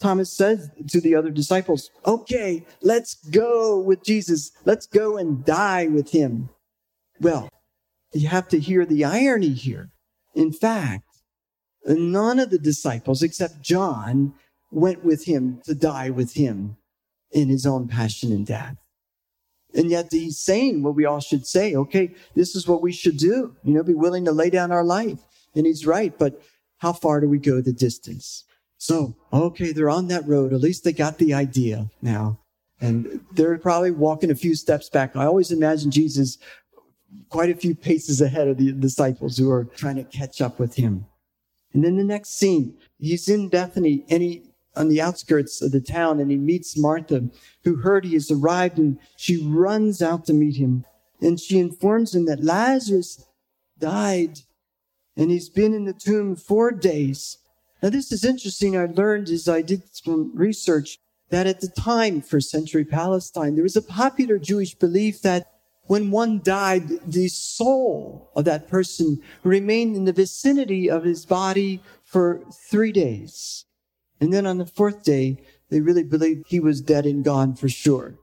Thomas 0.00 0.32
says 0.32 0.70
to 0.88 1.00
the 1.00 1.14
other 1.14 1.30
disciples, 1.30 1.90
okay, 2.06 2.64
let's 2.82 3.14
go 3.14 3.78
with 3.78 4.04
Jesus. 4.04 4.52
Let's 4.64 4.86
go 4.86 5.16
and 5.16 5.44
die 5.44 5.88
with 5.88 6.10
him. 6.10 6.50
Well, 7.20 7.48
you 8.12 8.28
have 8.28 8.48
to 8.48 8.60
hear 8.60 8.86
the 8.86 9.04
irony 9.04 9.50
here. 9.50 9.90
In 10.34 10.52
fact, 10.52 11.04
none 11.84 12.38
of 12.38 12.50
the 12.50 12.58
disciples 12.58 13.22
except 13.22 13.60
John 13.60 14.34
went 14.70 15.04
with 15.04 15.24
him 15.24 15.60
to 15.64 15.74
die 15.74 16.10
with 16.10 16.34
him 16.34 16.76
in 17.32 17.48
his 17.48 17.66
own 17.66 17.88
passion 17.88 18.32
and 18.32 18.46
death. 18.46 18.76
And 19.74 19.90
yet 19.90 20.08
he's 20.10 20.38
saying 20.38 20.82
what 20.82 20.94
we 20.94 21.04
all 21.04 21.20
should 21.20 21.46
say. 21.46 21.74
Okay, 21.74 22.14
this 22.34 22.54
is 22.54 22.66
what 22.66 22.82
we 22.82 22.92
should 22.92 23.18
do. 23.18 23.56
You 23.64 23.74
know, 23.74 23.82
be 23.82 23.94
willing 23.94 24.24
to 24.24 24.32
lay 24.32 24.48
down 24.48 24.72
our 24.72 24.84
life. 24.84 25.20
And 25.54 25.66
he's 25.66 25.86
right, 25.86 26.16
but 26.16 26.40
how 26.78 26.92
far 26.92 27.20
do 27.20 27.28
we 27.28 27.38
go 27.38 27.60
the 27.60 27.72
distance? 27.72 28.44
So, 28.78 29.16
okay, 29.32 29.72
they're 29.72 29.90
on 29.90 30.08
that 30.08 30.26
road. 30.26 30.52
At 30.52 30.60
least 30.60 30.84
they 30.84 30.92
got 30.92 31.18
the 31.18 31.34
idea 31.34 31.90
now. 32.00 32.38
And 32.80 33.20
they're 33.32 33.58
probably 33.58 33.90
walking 33.90 34.30
a 34.30 34.36
few 34.36 34.54
steps 34.54 34.88
back. 34.88 35.16
I 35.16 35.26
always 35.26 35.50
imagine 35.50 35.90
Jesus 35.90 36.38
quite 37.28 37.50
a 37.50 37.56
few 37.56 37.74
paces 37.74 38.20
ahead 38.20 38.48
of 38.48 38.56
the 38.56 38.72
disciples 38.72 39.36
who 39.36 39.50
are 39.50 39.64
trying 39.64 39.96
to 39.96 40.04
catch 40.04 40.40
up 40.40 40.58
with 40.58 40.76
him. 40.76 41.06
And 41.74 41.84
then 41.84 41.96
the 41.96 42.04
next 42.04 42.38
scene, 42.38 42.78
he's 42.98 43.28
in 43.28 43.48
Bethany 43.48 44.04
and 44.08 44.22
he 44.22 44.44
on 44.76 44.88
the 44.88 45.00
outskirts 45.00 45.60
of 45.60 45.72
the 45.72 45.80
town 45.80 46.20
and 46.20 46.30
he 46.30 46.36
meets 46.36 46.78
Martha, 46.78 47.28
who 47.64 47.76
heard 47.76 48.04
he 48.04 48.12
has 48.12 48.30
arrived 48.30 48.78
and 48.78 48.98
she 49.16 49.42
runs 49.42 50.00
out 50.00 50.24
to 50.26 50.32
meet 50.32 50.56
him. 50.56 50.84
And 51.20 51.40
she 51.40 51.58
informs 51.58 52.14
him 52.14 52.26
that 52.26 52.44
Lazarus 52.44 53.26
died 53.78 54.40
and 55.16 55.32
he's 55.32 55.48
been 55.48 55.74
in 55.74 55.84
the 55.84 55.92
tomb 55.92 56.36
four 56.36 56.70
days. 56.70 57.38
Now, 57.82 57.90
this 57.90 58.10
is 58.10 58.24
interesting. 58.24 58.76
I 58.76 58.86
learned 58.86 59.28
as 59.28 59.48
I 59.48 59.62
did 59.62 59.82
some 59.92 60.32
research. 60.34 60.98
that 61.30 61.46
at 61.46 61.60
the 61.60 61.68
time, 61.68 62.22
first 62.22 62.48
century 62.50 62.86
Palestine, 62.86 63.54
there 63.54 63.62
was 63.62 63.76
a 63.76 63.82
popular 63.82 64.38
Jewish 64.38 64.74
belief 64.74 65.20
that 65.20 65.46
when 65.82 66.10
one 66.10 66.40
died, 66.42 66.88
the 67.06 67.28
soul 67.28 68.30
of 68.34 68.46
that 68.46 68.68
person 68.68 69.20
remained 69.42 69.94
in 69.94 70.04
the 70.04 70.12
vicinity 70.12 70.88
of 70.88 71.04
his 71.04 71.26
body 71.26 71.82
for 72.02 72.42
three 72.70 72.92
days. 72.92 73.66
And 74.20 74.32
then 74.32 74.46
on 74.46 74.58
the 74.58 74.66
fourth 74.66 75.02
day, 75.02 75.42
they 75.70 75.80
really 75.80 76.02
believed 76.02 76.46
he 76.48 76.60
was 76.60 76.80
dead 76.80 77.04
and 77.04 77.24
gone 77.24 77.54
for 77.54 77.68
sure. 77.68 78.18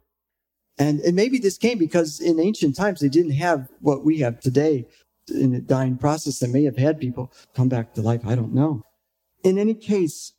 And, 0.78 1.00
and 1.02 1.16
maybe 1.16 1.38
this 1.38 1.58
came 1.58 1.78
because 1.78 2.20
in 2.20 2.40
ancient 2.40 2.76
times, 2.76 3.00
they 3.00 3.10
didn't 3.10 3.32
have 3.34 3.70
what 3.82 4.04
we 4.04 4.20
have 4.20 4.40
today 4.40 4.88
in 5.30 5.52
the 5.52 5.62
dying 5.62 5.98
process. 5.98 6.40
They 6.40 6.48
may 6.48 6.64
have 6.64 6.78
had 6.78 7.00
people 7.00 7.32
come 7.56 7.70
back 7.70 7.94
to 7.94 8.02
life. 8.02 8.26
I 8.26 8.36
don't 8.36 8.54
know. 8.54 8.84
In 9.46 9.60
any 9.60 9.76
case, 9.76 10.34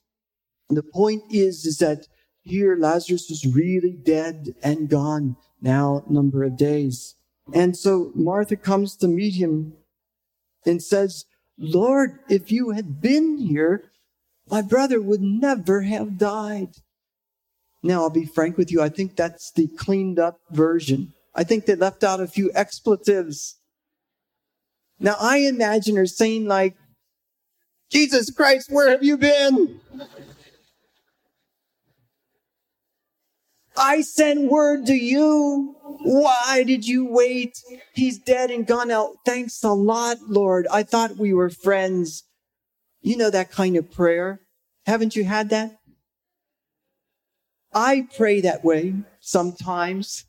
the 0.68 0.82
point 0.82 1.22
is, 1.30 1.64
is 1.64 1.78
that 1.78 2.08
here 2.42 2.76
Lazarus 2.76 3.30
was 3.30 3.46
really 3.46 3.92
dead 3.92 4.56
and 4.64 4.90
gone 4.90 5.36
now 5.62 6.02
number 6.10 6.42
of 6.42 6.56
days. 6.56 7.14
And 7.54 7.76
so 7.76 8.10
Martha 8.16 8.56
comes 8.56 8.96
to 8.96 9.06
meet 9.06 9.34
him 9.34 9.75
and 10.66 10.82
says, 10.82 11.25
Lord, 11.56 12.18
if 12.28 12.50
you 12.50 12.70
had 12.70 13.00
been 13.00 13.38
here, 13.38 13.92
my 14.50 14.60
brother 14.60 15.00
would 15.00 15.22
never 15.22 15.82
have 15.82 16.18
died. 16.18 16.75
Now, 17.84 18.02
I'll 18.02 18.10
be 18.10 18.26
frank 18.26 18.56
with 18.56 18.72
you. 18.72 18.82
I 18.82 18.88
think 18.88 19.14
that's 19.14 19.52
the 19.52 19.68
cleaned 19.68 20.18
up 20.18 20.40
version. 20.50 21.12
I 21.32 21.44
think 21.44 21.66
they 21.66 21.76
left 21.76 22.02
out 22.02 22.18
a 22.18 22.26
few 22.26 22.50
expletives. 22.56 23.60
Now, 24.98 25.14
I 25.20 25.38
imagine 25.38 25.94
her 25.94 26.06
saying, 26.06 26.46
like, 26.46 26.75
Jesus 27.90 28.30
Christ, 28.30 28.68
where 28.70 28.90
have 28.90 29.02
you 29.02 29.16
been? 29.16 29.80
I 33.76 34.00
sent 34.00 34.50
word 34.50 34.86
to 34.86 34.94
you. 34.94 35.76
Why 36.02 36.64
did 36.66 36.86
you 36.86 37.06
wait? 37.06 37.58
He's 37.94 38.18
dead 38.18 38.50
and 38.50 38.66
gone 38.66 38.90
out. 38.90 39.16
Thanks 39.24 39.62
a 39.62 39.72
lot, 39.72 40.18
Lord. 40.28 40.66
I 40.72 40.82
thought 40.82 41.16
we 41.16 41.32
were 41.32 41.50
friends. 41.50 42.24
You 43.02 43.16
know 43.16 43.30
that 43.30 43.50
kind 43.50 43.76
of 43.76 43.92
prayer. 43.92 44.40
Haven't 44.86 45.14
you 45.14 45.24
had 45.24 45.50
that? 45.50 45.78
I 47.74 48.08
pray 48.16 48.40
that 48.40 48.64
way 48.64 48.94
sometimes. 49.20 50.24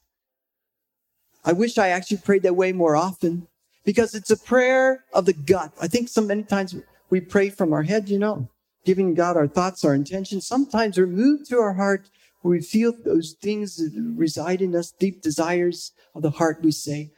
I 1.45 1.53
wish 1.53 1.77
I 1.77 1.89
actually 1.89 2.17
prayed 2.17 2.43
that 2.43 2.57
way 2.57 2.73
more 2.73 2.97
often 2.97 3.47
because 3.85 4.13
it's 4.13 4.31
a 4.31 4.37
prayer 4.37 5.05
of 5.13 5.25
the 5.25 5.33
gut. 5.33 5.71
I 5.81 5.87
think 5.87 6.09
so 6.09 6.21
many 6.21 6.43
times 6.43 6.75
we 7.09 7.21
pray 7.21 7.49
from 7.49 7.73
our 7.73 7.83
head, 7.83 8.09
you 8.09 8.19
know, 8.19 8.49
giving 8.85 9.13
God 9.13 9.37
our 9.37 9.47
thoughts, 9.47 9.83
our 9.83 9.93
intentions. 9.93 10.47
Sometimes 10.47 10.97
we're 10.97 11.07
moved 11.07 11.49
to 11.49 11.57
our 11.59 11.73
heart 11.73 12.09
we 12.47 12.61
feel 12.61 12.93
those 13.03 13.35
things 13.41 13.75
that 13.77 13.91
reside 14.15 14.61
in 14.61 14.75
us, 14.75 14.91
deep 14.91 15.21
desires 15.21 15.91
of 16.15 16.21
the 16.21 16.31
heart, 16.31 16.59
we 16.61 16.71
say. 16.71 17.11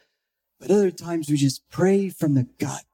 But 0.58 0.70
other 0.70 0.90
times 0.90 1.28
we 1.28 1.36
just 1.36 1.68
pray 1.70 2.08
from 2.08 2.34
the 2.34 2.46
gut. 2.58 2.84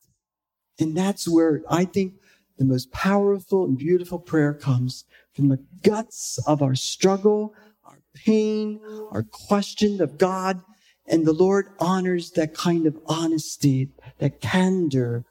And 0.78 0.96
that's 0.96 1.26
where 1.26 1.62
I 1.70 1.84
think 1.84 2.14
the 2.58 2.64
most 2.64 2.92
powerful 2.92 3.64
and 3.64 3.78
beautiful 3.78 4.18
prayer 4.18 4.52
comes 4.54 5.04
from 5.34 5.48
the 5.48 5.64
guts 5.82 6.38
of 6.46 6.62
our 6.62 6.74
struggle, 6.74 7.54
our 7.84 8.00
pain, 8.14 8.80
our 9.10 9.22
question 9.22 10.00
of 10.00 10.18
God. 10.18 10.60
And 11.06 11.24
the 11.24 11.32
Lord 11.32 11.68
honors 11.78 12.32
that 12.32 12.54
kind 12.54 12.86
of 12.86 12.98
honesty, 13.06 13.90
that 14.18 14.40
candor 14.40 15.24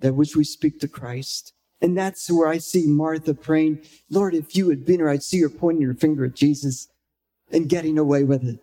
that 0.00 0.14
which 0.14 0.36
we 0.36 0.44
speak 0.44 0.80
to 0.80 0.88
Christ. 0.88 1.52
And 1.80 1.96
that's 1.96 2.30
where 2.30 2.48
I 2.48 2.58
see 2.58 2.86
Martha 2.86 3.34
praying, 3.34 3.80
Lord, 4.10 4.34
if 4.34 4.56
you 4.56 4.70
had 4.70 4.86
been 4.86 5.00
here, 5.00 5.08
I'd 5.08 5.22
see 5.22 5.40
her 5.42 5.48
pointing 5.48 5.86
her 5.86 5.94
finger 5.94 6.24
at 6.24 6.34
Jesus 6.34 6.88
and 7.52 7.68
getting 7.68 7.98
away 7.98 8.24
with 8.24 8.44
it. 8.44 8.60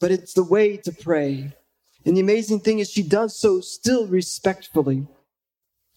But 0.00 0.10
it's 0.10 0.32
the 0.32 0.44
way 0.44 0.76
to 0.78 0.92
pray. 0.92 1.52
And 2.04 2.16
the 2.16 2.20
amazing 2.20 2.60
thing 2.60 2.78
is 2.78 2.90
she 2.90 3.02
does 3.02 3.38
so 3.38 3.60
still 3.60 4.06
respectfully 4.06 5.06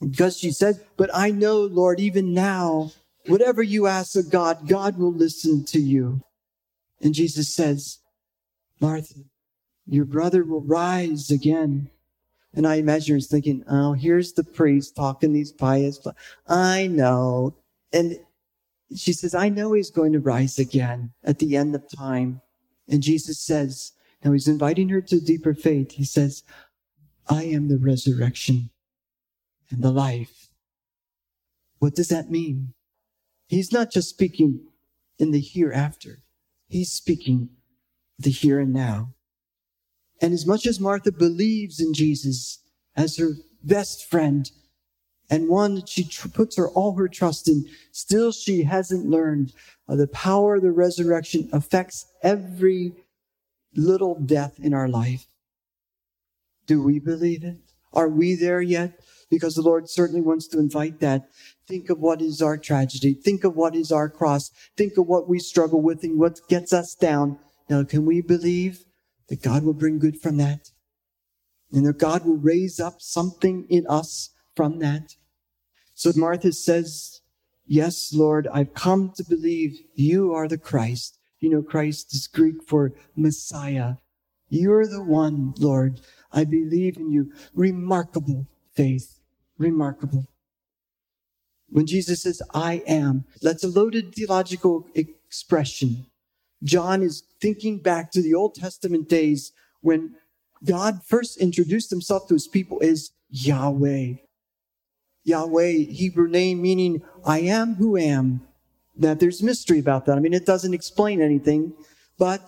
because 0.02 0.38
she 0.38 0.52
says, 0.52 0.82
but 0.98 1.10
I 1.14 1.32
know, 1.32 1.62
Lord, 1.62 2.02
even 2.02 2.34
now, 2.34 2.92
whatever 3.28 3.64
you 3.64 3.88
ask 3.88 4.18
of 4.18 4.30
God, 4.30 4.68
God 4.68 4.98
will 4.98 5.14
listen 5.14 5.64
to 5.66 5.80
you. 5.80 6.22
And 7.02 7.14
Jesus 7.14 7.54
says, 7.54 8.00
Martha, 8.82 9.22
your 9.88 10.06
brother 10.06 10.44
will 10.44 10.62
rise 10.62 11.32
again. 11.32 11.90
And 12.54 12.68
I 12.68 12.76
imagine 12.76 13.16
her 13.16 13.22
thinking, 13.22 13.64
oh, 13.68 13.94
here's 13.94 14.34
the 14.34 14.44
priest 14.44 14.96
talking 14.96 15.34
these 15.34 15.52
pious. 15.52 16.00
I 16.48 16.88
know. 16.88 17.56
And 17.92 18.20
she 18.96 19.14
says, 19.14 19.34
I 19.34 19.50
know 19.50 19.74
he's 19.74 19.90
going 19.90 20.14
to 20.14 20.20
rise 20.20 20.60
again 20.60 21.14
at 21.24 21.40
the 21.40 21.58
end 21.58 21.74
of 21.74 21.90
time. 21.90 22.42
And 22.88 23.02
Jesus 23.02 23.40
says, 23.40 23.94
now 24.24 24.32
he's 24.32 24.48
inviting 24.48 24.90
her 24.90 25.02
to 25.02 25.20
deeper 25.20 25.54
faith. 25.54 25.94
He 25.94 26.06
says, 26.06 26.44
I 27.28 27.44
am 27.44 27.70
the 27.70 27.78
resurrection 27.78 28.70
and 29.70 29.82
the 29.82 29.92
life. 29.92 30.50
What 31.80 31.96
does 31.96 32.10
that 32.10 32.30
mean? 32.30 32.74
He's 33.48 33.72
not 33.72 33.92
just 33.92 34.10
speaking 34.10 34.68
in 35.18 35.32
the 35.32 35.42
hereafter. 35.42 36.20
He's 36.68 36.92
speaking 36.92 37.50
the 38.18 38.30
here 38.30 38.60
and 38.60 38.74
now. 38.74 39.14
And 40.24 40.32
as 40.34 40.48
much 40.48 40.66
as 40.66 40.80
Martha 40.80 41.12
believes 41.12 41.82
in 41.82 41.94
Jesus 41.94 42.60
as 42.96 43.18
her 43.18 43.34
best 43.62 44.10
friend 44.10 44.50
and 45.30 45.50
one 45.50 45.76
that 45.76 45.90
she 45.90 46.06
tr- 46.06 46.30
puts 46.30 46.56
her 46.56 46.70
all 46.70 46.96
her 46.96 47.10
trust 47.10 47.50
in, 47.50 47.66
still 47.92 48.32
she 48.32 48.64
hasn't 48.64 49.06
learned 49.06 49.52
uh, 49.90 49.98
the 49.98 50.08
power 50.08 50.56
of 50.56 50.62
the 50.62 50.72
resurrection 50.72 51.50
affects 51.52 52.06
every 52.24 52.94
little 53.76 54.18
death 54.18 54.58
in 54.62 54.74
our 54.74 54.88
life. 54.88 55.28
Do 56.68 56.82
we 56.82 57.00
believe 57.00 57.44
it? 57.44 57.58
Are 57.92 58.08
we 58.08 58.36
there 58.36 58.62
yet? 58.62 59.02
Because 59.30 59.56
the 59.56 59.62
Lord 59.62 59.90
certainly 59.90 60.22
wants 60.22 60.48
to 60.48 60.60
invite 60.60 61.02
that. 61.02 61.28
Think 61.68 61.90
of 61.90 62.00
what 62.00 62.22
is 62.22 62.42
our 62.42 62.58
tragedy. 62.58 63.14
Think 63.14 63.44
of 63.44 63.58
what 63.58 63.76
is 63.76 63.92
our 63.92 64.08
cross. 64.08 64.52
Think 64.78 64.98
of 64.98 65.06
what 65.06 65.28
we 65.28 65.40
struggle 65.40 65.82
with 65.82 66.02
and 66.02 66.18
what 66.18 66.40
gets 66.48 66.72
us 66.72 66.96
down. 66.96 67.40
Now, 67.70 67.84
can 67.84 68.06
we 68.06 68.22
believe 68.22 68.86
that 69.30 69.42
God 69.42 69.64
will 69.64 69.74
bring 69.74 70.00
good 70.00 70.20
from 70.20 70.38
that. 70.38 70.72
And 71.72 71.86
that 71.86 71.98
God 71.98 72.26
will 72.26 72.38
raise 72.38 72.80
up 72.80 73.02
something 73.02 73.66
in 73.70 73.86
us 73.88 74.30
from 74.56 74.80
that. 74.80 75.16
So 75.96 76.12
Martha 76.16 76.52
says, 76.52 77.22
Yes, 77.66 78.14
Lord, 78.14 78.48
I've 78.54 78.74
come 78.74 79.14
to 79.16 79.24
believe 79.24 79.80
you 79.96 80.34
are 80.34 80.48
the 80.48 80.58
Christ. 80.58 81.18
You 81.40 81.50
know, 81.50 81.62
Christ 81.62 82.14
is 82.14 82.28
Greek 82.28 82.64
for 82.68 82.92
Messiah. 83.16 83.96
You're 84.50 84.86
the 84.86 85.04
one, 85.04 85.54
Lord. 85.58 86.02
I 86.32 86.44
believe 86.44 86.98
in 86.98 87.12
you. 87.12 87.32
Remarkable 87.54 88.48
faith. 88.76 89.20
Remarkable. 89.58 90.26
When 91.70 91.88
Jesus 91.88 92.24
says, 92.24 92.42
I 92.54 92.84
am, 92.86 93.26
that's 93.42 93.64
a 93.64 93.68
loaded 93.68 94.14
theological 94.14 94.88
expression. 94.94 96.06
John 96.64 97.02
is 97.04 97.24
thinking 97.42 97.80
back 97.80 98.12
to 98.12 98.22
the 98.22 98.34
Old 98.34 98.56
Testament 98.56 99.10
days 99.10 99.52
when 99.82 100.16
God 100.64 101.02
first 101.06 101.38
introduced 101.38 101.90
himself 101.90 102.28
to 102.28 102.36
his 102.36 102.48
people 102.48 102.80
as 102.82 103.12
Yahweh. 103.30 104.14
Yahweh, 105.26 105.72
Hebrew 105.72 106.28
name 106.28 106.62
meaning 106.62 107.02
I 107.26 107.40
am 107.40 107.76
who 107.76 107.98
am. 107.98 108.48
That 108.96 109.20
there's 109.20 109.42
mystery 109.42 109.80
about 109.80 110.06
that. 110.06 110.18
I 110.18 110.20
mean, 110.20 110.34
it 110.34 110.46
doesn't 110.46 110.74
explain 110.74 111.22
anything, 111.22 111.74
but 112.18 112.42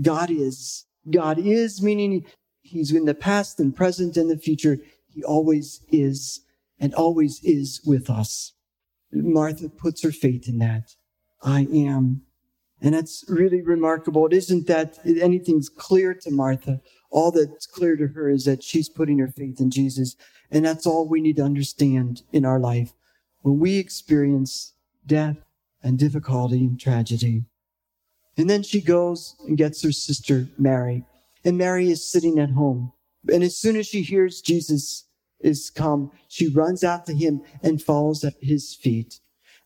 God 0.00 0.30
is. 0.30 0.86
God 1.10 1.38
is 1.38 1.82
meaning 1.82 2.24
he's 2.62 2.92
in 2.92 3.04
the 3.04 3.14
past 3.14 3.60
and 3.60 3.76
present 3.76 4.16
and 4.16 4.30
the 4.30 4.38
future. 4.38 4.78
He 5.08 5.22
always 5.22 5.82
is 5.90 6.40
and 6.80 6.94
always 6.94 7.40
is 7.42 7.80
with 7.84 8.08
us. 8.08 8.52
Martha 9.12 9.68
puts 9.68 10.02
her 10.02 10.12
faith 10.12 10.48
in 10.48 10.58
that. 10.58 10.94
I 11.42 11.66
am 11.72 12.22
and 12.80 12.94
that's 12.94 13.24
really 13.28 13.62
remarkable. 13.62 14.26
It 14.26 14.32
isn't 14.34 14.66
that 14.66 14.98
anything's 15.04 15.68
clear 15.68 16.14
to 16.14 16.30
Martha. 16.30 16.80
All 17.10 17.30
that's 17.30 17.66
clear 17.66 17.96
to 17.96 18.08
her 18.08 18.28
is 18.28 18.44
that 18.44 18.62
she's 18.62 18.88
putting 18.88 19.18
her 19.18 19.28
faith 19.28 19.60
in 19.60 19.70
Jesus. 19.70 20.16
And 20.50 20.64
that's 20.64 20.86
all 20.86 21.08
we 21.08 21.20
need 21.20 21.36
to 21.36 21.42
understand 21.42 22.22
in 22.32 22.44
our 22.44 22.60
life 22.60 22.92
when 23.42 23.58
we 23.58 23.78
experience 23.78 24.74
death 25.06 25.36
and 25.82 25.98
difficulty 25.98 26.58
and 26.58 26.78
tragedy. 26.78 27.44
And 28.36 28.50
then 28.50 28.62
she 28.62 28.82
goes 28.82 29.36
and 29.46 29.56
gets 29.56 29.82
her 29.82 29.92
sister 29.92 30.48
Mary. 30.58 31.04
And 31.44 31.56
Mary 31.56 31.90
is 31.90 32.10
sitting 32.10 32.38
at 32.38 32.50
home. 32.50 32.92
And 33.32 33.42
as 33.42 33.56
soon 33.56 33.76
as 33.76 33.86
she 33.86 34.02
hears 34.02 34.40
Jesus 34.40 35.04
is 35.40 35.70
come, 35.70 36.10
she 36.28 36.48
runs 36.48 36.84
out 36.84 37.06
to 37.06 37.14
him 37.14 37.42
and 37.62 37.82
falls 37.82 38.24
at 38.24 38.34
his 38.40 38.74
feet. 38.74 39.20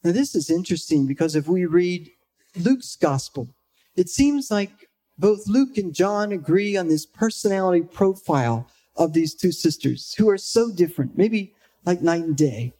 Now, 0.04 0.12
this 0.12 0.34
is 0.34 0.50
interesting 0.50 1.06
because 1.06 1.34
if 1.34 1.48
we 1.48 1.66
read 1.66 2.10
Luke's 2.56 2.96
gospel, 2.96 3.48
it 3.96 4.08
seems 4.08 4.50
like 4.50 4.88
both 5.18 5.46
Luke 5.46 5.76
and 5.76 5.94
John 5.94 6.32
agree 6.32 6.76
on 6.76 6.88
this 6.88 7.06
personality 7.06 7.82
profile 7.82 8.66
of 8.96 9.12
these 9.12 9.34
two 9.34 9.52
sisters 9.52 10.14
who 10.14 10.28
are 10.28 10.38
so 10.38 10.70
different, 10.70 11.16
maybe 11.16 11.52
like 11.84 12.02
night 12.02 12.24
and 12.24 12.36
day. 12.36 12.72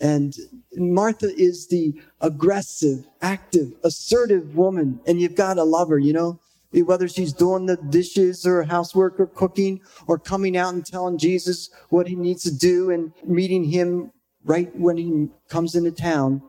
And 0.00 0.34
Martha 0.74 1.30
is 1.36 1.68
the 1.68 1.92
aggressive, 2.20 3.06
active, 3.20 3.72
assertive 3.84 4.56
woman, 4.56 5.00
and 5.06 5.20
you've 5.20 5.34
got 5.34 5.54
to 5.54 5.64
love 5.64 5.88
her, 5.90 5.98
you 5.98 6.12
know? 6.12 6.40
Whether 6.72 7.08
she's 7.08 7.32
doing 7.32 7.66
the 7.66 7.76
dishes 7.76 8.46
or 8.46 8.62
housework 8.62 9.18
or 9.18 9.26
cooking 9.26 9.80
or 10.06 10.18
coming 10.18 10.56
out 10.56 10.72
and 10.72 10.86
telling 10.86 11.18
Jesus 11.18 11.68
what 11.88 12.06
he 12.06 12.14
needs 12.14 12.44
to 12.44 12.54
do 12.54 12.90
and 12.90 13.12
meeting 13.24 13.64
him 13.64 14.12
right 14.44 14.74
when 14.76 14.96
he 14.96 15.28
comes 15.48 15.74
into 15.74 15.90
town. 15.90 16.42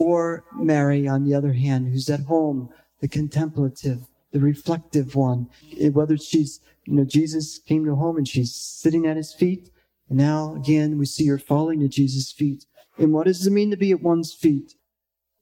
Or 0.00 0.42
Mary, 0.56 1.06
on 1.06 1.24
the 1.24 1.34
other 1.34 1.52
hand, 1.52 1.86
who's 1.86 2.10
at 2.10 2.20
home, 2.20 2.70
the 3.00 3.06
contemplative, 3.06 4.00
the 4.32 4.40
reflective 4.40 5.14
one. 5.14 5.48
Whether 5.78 6.16
she's, 6.16 6.60
you 6.86 6.94
know, 6.94 7.04
Jesus 7.04 7.58
came 7.58 7.84
to 7.84 7.94
home 7.94 8.16
and 8.16 8.26
she's 8.26 8.52
sitting 8.54 9.06
at 9.06 9.16
his 9.16 9.32
feet 9.32 9.70
and 10.10 10.18
now 10.18 10.56
again, 10.56 10.98
we 10.98 11.06
see 11.06 11.26
her 11.28 11.38
falling 11.38 11.82
at 11.82 11.90
Jesus' 11.90 12.32
feet. 12.32 12.66
And 12.98 13.12
what 13.12 13.26
does 13.26 13.46
it 13.46 13.52
mean 13.52 13.70
to 13.70 13.76
be 13.76 13.92
at 13.92 14.02
one's 14.02 14.34
feet? 14.34 14.74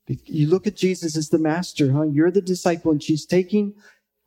You 0.06 0.46
look 0.46 0.66
at 0.66 0.76
Jesus 0.76 1.16
as 1.16 1.30
the 1.30 1.38
master, 1.38 1.92
huh? 1.92 2.02
You're 2.02 2.30
the 2.30 2.40
disciple, 2.40 2.92
and 2.92 3.02
she's 3.02 3.26
taking 3.26 3.74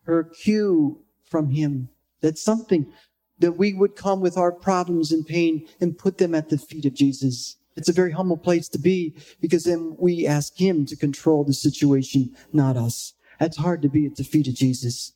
her 0.03 0.23
cue 0.23 1.03
from 1.23 1.51
him. 1.51 1.89
That's 2.21 2.41
something 2.41 2.91
that 3.39 3.53
we 3.53 3.73
would 3.73 3.95
come 3.95 4.19
with 4.19 4.37
our 4.37 4.51
problems 4.51 5.11
and 5.11 5.25
pain 5.25 5.67
and 5.79 5.97
put 5.97 6.17
them 6.17 6.35
at 6.35 6.49
the 6.49 6.57
feet 6.57 6.85
of 6.85 6.93
Jesus. 6.93 7.57
It's 7.75 7.89
a 7.89 7.93
very 7.93 8.11
humble 8.11 8.37
place 8.37 8.67
to 8.69 8.79
be 8.79 9.15
because 9.39 9.63
then 9.63 9.95
we 9.97 10.27
ask 10.27 10.59
him 10.59 10.85
to 10.87 10.95
control 10.95 11.43
the 11.43 11.53
situation, 11.53 12.35
not 12.51 12.77
us. 12.77 13.13
That's 13.39 13.57
hard 13.57 13.81
to 13.81 13.89
be 13.89 14.05
at 14.05 14.17
the 14.17 14.23
feet 14.23 14.47
of 14.47 14.55
Jesus. 14.55 15.13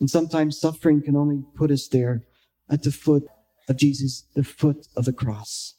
And 0.00 0.08
sometimes 0.08 0.60
suffering 0.60 1.02
can 1.02 1.16
only 1.16 1.44
put 1.54 1.70
us 1.70 1.88
there 1.88 2.22
at 2.70 2.82
the 2.82 2.92
foot 2.92 3.24
of 3.68 3.76
Jesus, 3.76 4.24
the 4.34 4.44
foot 4.44 4.86
of 4.96 5.04
the 5.04 5.12
cross. 5.12 5.74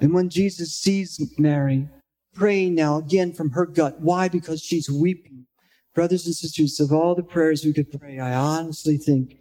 And 0.00 0.14
when 0.14 0.28
Jesus 0.28 0.74
sees 0.74 1.20
Mary 1.38 1.88
praying 2.34 2.74
now 2.74 2.98
again 2.98 3.32
from 3.32 3.50
her 3.50 3.66
gut, 3.66 4.00
why? 4.00 4.28
Because 4.28 4.62
she's 4.62 4.88
weeping. 4.88 5.46
Brothers 5.94 6.26
and 6.26 6.34
sisters, 6.34 6.78
of 6.78 6.92
all 6.92 7.14
the 7.14 7.22
prayers 7.22 7.64
we 7.64 7.72
could 7.72 7.90
pray, 7.90 8.18
I 8.20 8.34
honestly 8.34 8.96
think 8.96 9.38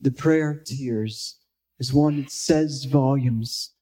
the 0.00 0.10
prayer 0.10 0.50
of 0.50 0.64
tears 0.64 1.36
is 1.78 1.92
one 1.92 2.16
that 2.16 2.30
says 2.30 2.84
volumes. 2.84 3.72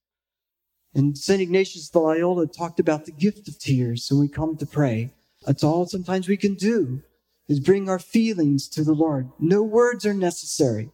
And 0.95 1.17
St. 1.17 1.41
Ignatius 1.41 1.89
of 1.91 2.03
Loyola 2.03 2.47
talked 2.47 2.81
about 2.81 3.05
the 3.05 3.13
gift 3.13 3.49
of 3.49 3.59
tears 3.59 4.09
when 4.11 4.21
we 4.21 4.29
come 4.29 4.57
to 4.57 4.67
pray. 4.67 5.13
That's 5.47 5.63
all 5.63 5.87
sometimes 5.87 6.29
we 6.29 6.37
can 6.37 6.55
do 6.55 7.03
is 7.49 7.61
bring 7.61 7.89
our 7.89 7.99
feelings 7.99 8.69
to 8.69 8.85
the 8.85 8.93
Lord. 8.93 9.31
No 9.39 9.63
words 9.63 10.05
are 10.05 10.15
necessary 10.15 10.91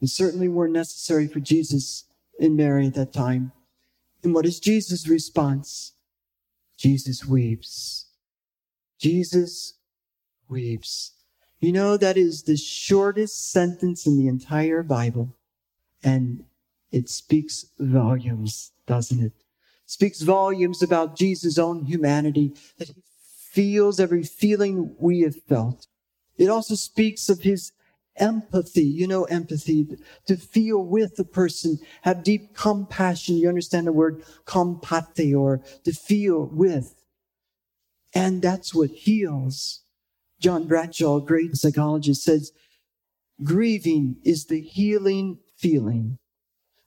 and 0.00 0.08
certainly 0.08 0.48
were 0.48 0.68
necessary 0.68 1.28
for 1.28 1.40
Jesus 1.40 2.04
and 2.38 2.56
Mary 2.56 2.86
at 2.86 2.94
that 2.94 3.12
time. 3.12 3.52
And 4.22 4.34
what 4.34 4.46
is 4.46 4.60
Jesus' 4.60 5.08
response? 5.08 5.92
Jesus 6.78 7.24
weeps. 7.24 8.06
Jesus 8.98 9.74
weeps. 10.48 11.12
You 11.60 11.72
know, 11.72 11.98
that 11.98 12.16
is 12.16 12.44
the 12.44 12.56
shortest 12.56 13.50
sentence 13.52 14.06
in 14.06 14.16
the 14.16 14.28
entire 14.28 14.82
Bible. 14.82 15.36
And 16.02 16.44
it 16.92 17.08
speaks 17.08 17.66
volumes, 17.78 18.72
doesn't 18.86 19.22
it? 19.22 19.32
speaks 19.90 20.22
volumes 20.22 20.84
about 20.84 21.16
Jesus' 21.16 21.58
own 21.58 21.84
humanity, 21.84 22.54
that 22.78 22.86
he 22.86 23.02
feels 23.50 23.98
every 23.98 24.22
feeling 24.22 24.94
we 25.00 25.22
have 25.22 25.34
felt. 25.48 25.88
It 26.38 26.48
also 26.48 26.76
speaks 26.76 27.28
of 27.28 27.40
his 27.40 27.72
empathy. 28.16 28.84
You 28.84 29.08
know, 29.08 29.24
empathy, 29.24 29.98
to 30.26 30.36
feel 30.36 30.84
with 30.84 31.18
a 31.18 31.24
person, 31.24 31.80
have 32.02 32.22
deep 32.22 32.54
compassion. 32.54 33.36
You 33.36 33.48
understand 33.48 33.88
the 33.88 33.92
word 33.92 34.22
compati 34.46 35.36
or 35.36 35.60
to 35.82 35.92
feel 35.92 36.46
with. 36.52 36.94
And 38.14 38.40
that's 38.40 38.72
what 38.72 38.90
heals. 38.90 39.80
John 40.38 40.68
Bradshaw, 40.68 41.18
great 41.18 41.56
psychologist, 41.56 42.22
says, 42.22 42.52
grieving 43.42 44.18
is 44.24 44.46
the 44.46 44.60
healing 44.60 45.38
feeling. 45.56 46.18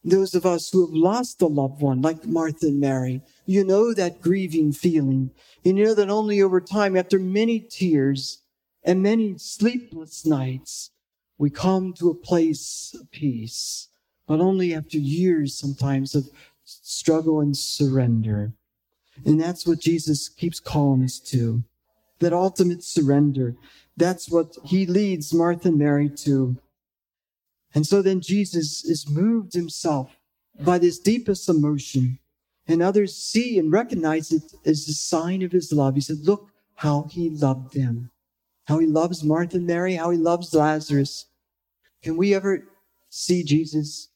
Those 0.05 0.35
of 0.35 0.45
us 0.45 0.69
who 0.69 0.85
have 0.85 0.93
lost 0.93 1.41
a 1.41 1.47
loved 1.47 1.81
one, 1.81 2.01
like 2.01 2.25
Martha 2.25 2.67
and 2.67 2.79
Mary, 2.79 3.21
you 3.45 3.63
know 3.63 3.93
that 3.93 4.21
grieving 4.21 4.73
feeling. 4.73 5.31
You 5.63 5.73
know 5.73 5.93
that 5.93 6.09
only 6.09 6.41
over 6.41 6.59
time, 6.59 6.97
after 6.97 7.17
many 7.17 7.59
tears 7.59 8.41
and 8.83 9.01
many 9.01 9.37
sleepless 9.37 10.25
nights, 10.25 10.91
we 11.37 11.49
come 11.49 11.93
to 11.93 12.09
a 12.09 12.15
place 12.15 12.93
of 12.99 13.09
peace, 13.11 13.87
but 14.27 14.41
only 14.41 14.73
after 14.73 14.97
years 14.97 15.57
sometimes 15.57 16.15
of 16.15 16.29
struggle 16.65 17.39
and 17.39 17.55
surrender. 17.55 18.51
And 19.25 19.39
that's 19.39 19.65
what 19.65 19.79
Jesus 19.79 20.27
keeps 20.27 20.59
calling 20.59 21.03
us 21.03 21.19
to. 21.19 21.63
That 22.19 22.33
ultimate 22.33 22.83
surrender. 22.83 23.55
That's 23.95 24.29
what 24.29 24.57
he 24.65 24.85
leads 24.85 25.33
Martha 25.33 25.69
and 25.69 25.77
Mary 25.77 26.09
to. 26.09 26.57
And 27.75 27.85
so 27.87 28.01
then 28.01 28.21
Jesus 28.21 28.83
is 28.85 29.09
moved 29.09 29.53
himself 29.53 30.17
by 30.59 30.77
this 30.77 30.99
deepest 30.99 31.49
emotion. 31.49 32.19
And 32.67 32.81
others 32.81 33.15
see 33.15 33.59
and 33.59 33.71
recognize 33.71 34.31
it 34.31 34.53
as 34.65 34.87
a 34.87 34.93
sign 34.93 35.41
of 35.41 35.51
his 35.51 35.73
love. 35.73 35.95
He 35.95 36.01
said, 36.01 36.19
Look 36.23 36.49
how 36.75 37.07
he 37.11 37.29
loved 37.29 37.73
them 37.73 38.11
how 38.65 38.79
he 38.79 38.87
loves 38.87 39.23
Martha 39.23 39.57
and 39.57 39.67
Mary, 39.67 39.95
how 39.95 40.09
he 40.09 40.17
loves 40.17 40.53
Lazarus. 40.53 41.25
Can 42.01 42.17
we 42.17 42.33
ever 42.33 42.67
see 43.09 43.43
Jesus 43.43 44.09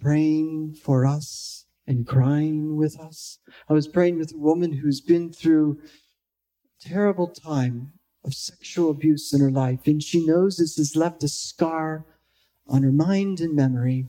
praying 0.00 0.74
for 0.74 1.06
us 1.06 1.66
and 1.86 2.06
crying 2.06 2.76
with 2.76 2.98
us? 3.00 3.38
I 3.68 3.72
was 3.72 3.88
praying 3.88 4.18
with 4.18 4.34
a 4.34 4.38
woman 4.38 4.72
who's 4.72 5.00
been 5.00 5.32
through 5.32 5.78
a 5.82 6.88
terrible 6.88 7.28
time 7.28 7.92
of 8.24 8.34
sexual 8.34 8.90
abuse 8.90 9.32
in 9.32 9.40
her 9.40 9.50
life, 9.50 9.86
and 9.86 10.02
she 10.02 10.24
knows 10.24 10.56
this 10.56 10.76
has 10.76 10.96
left 10.96 11.22
a 11.22 11.28
scar 11.28 12.04
on 12.68 12.82
her 12.82 12.92
mind 12.92 13.40
and 13.40 13.54
memory. 13.54 14.06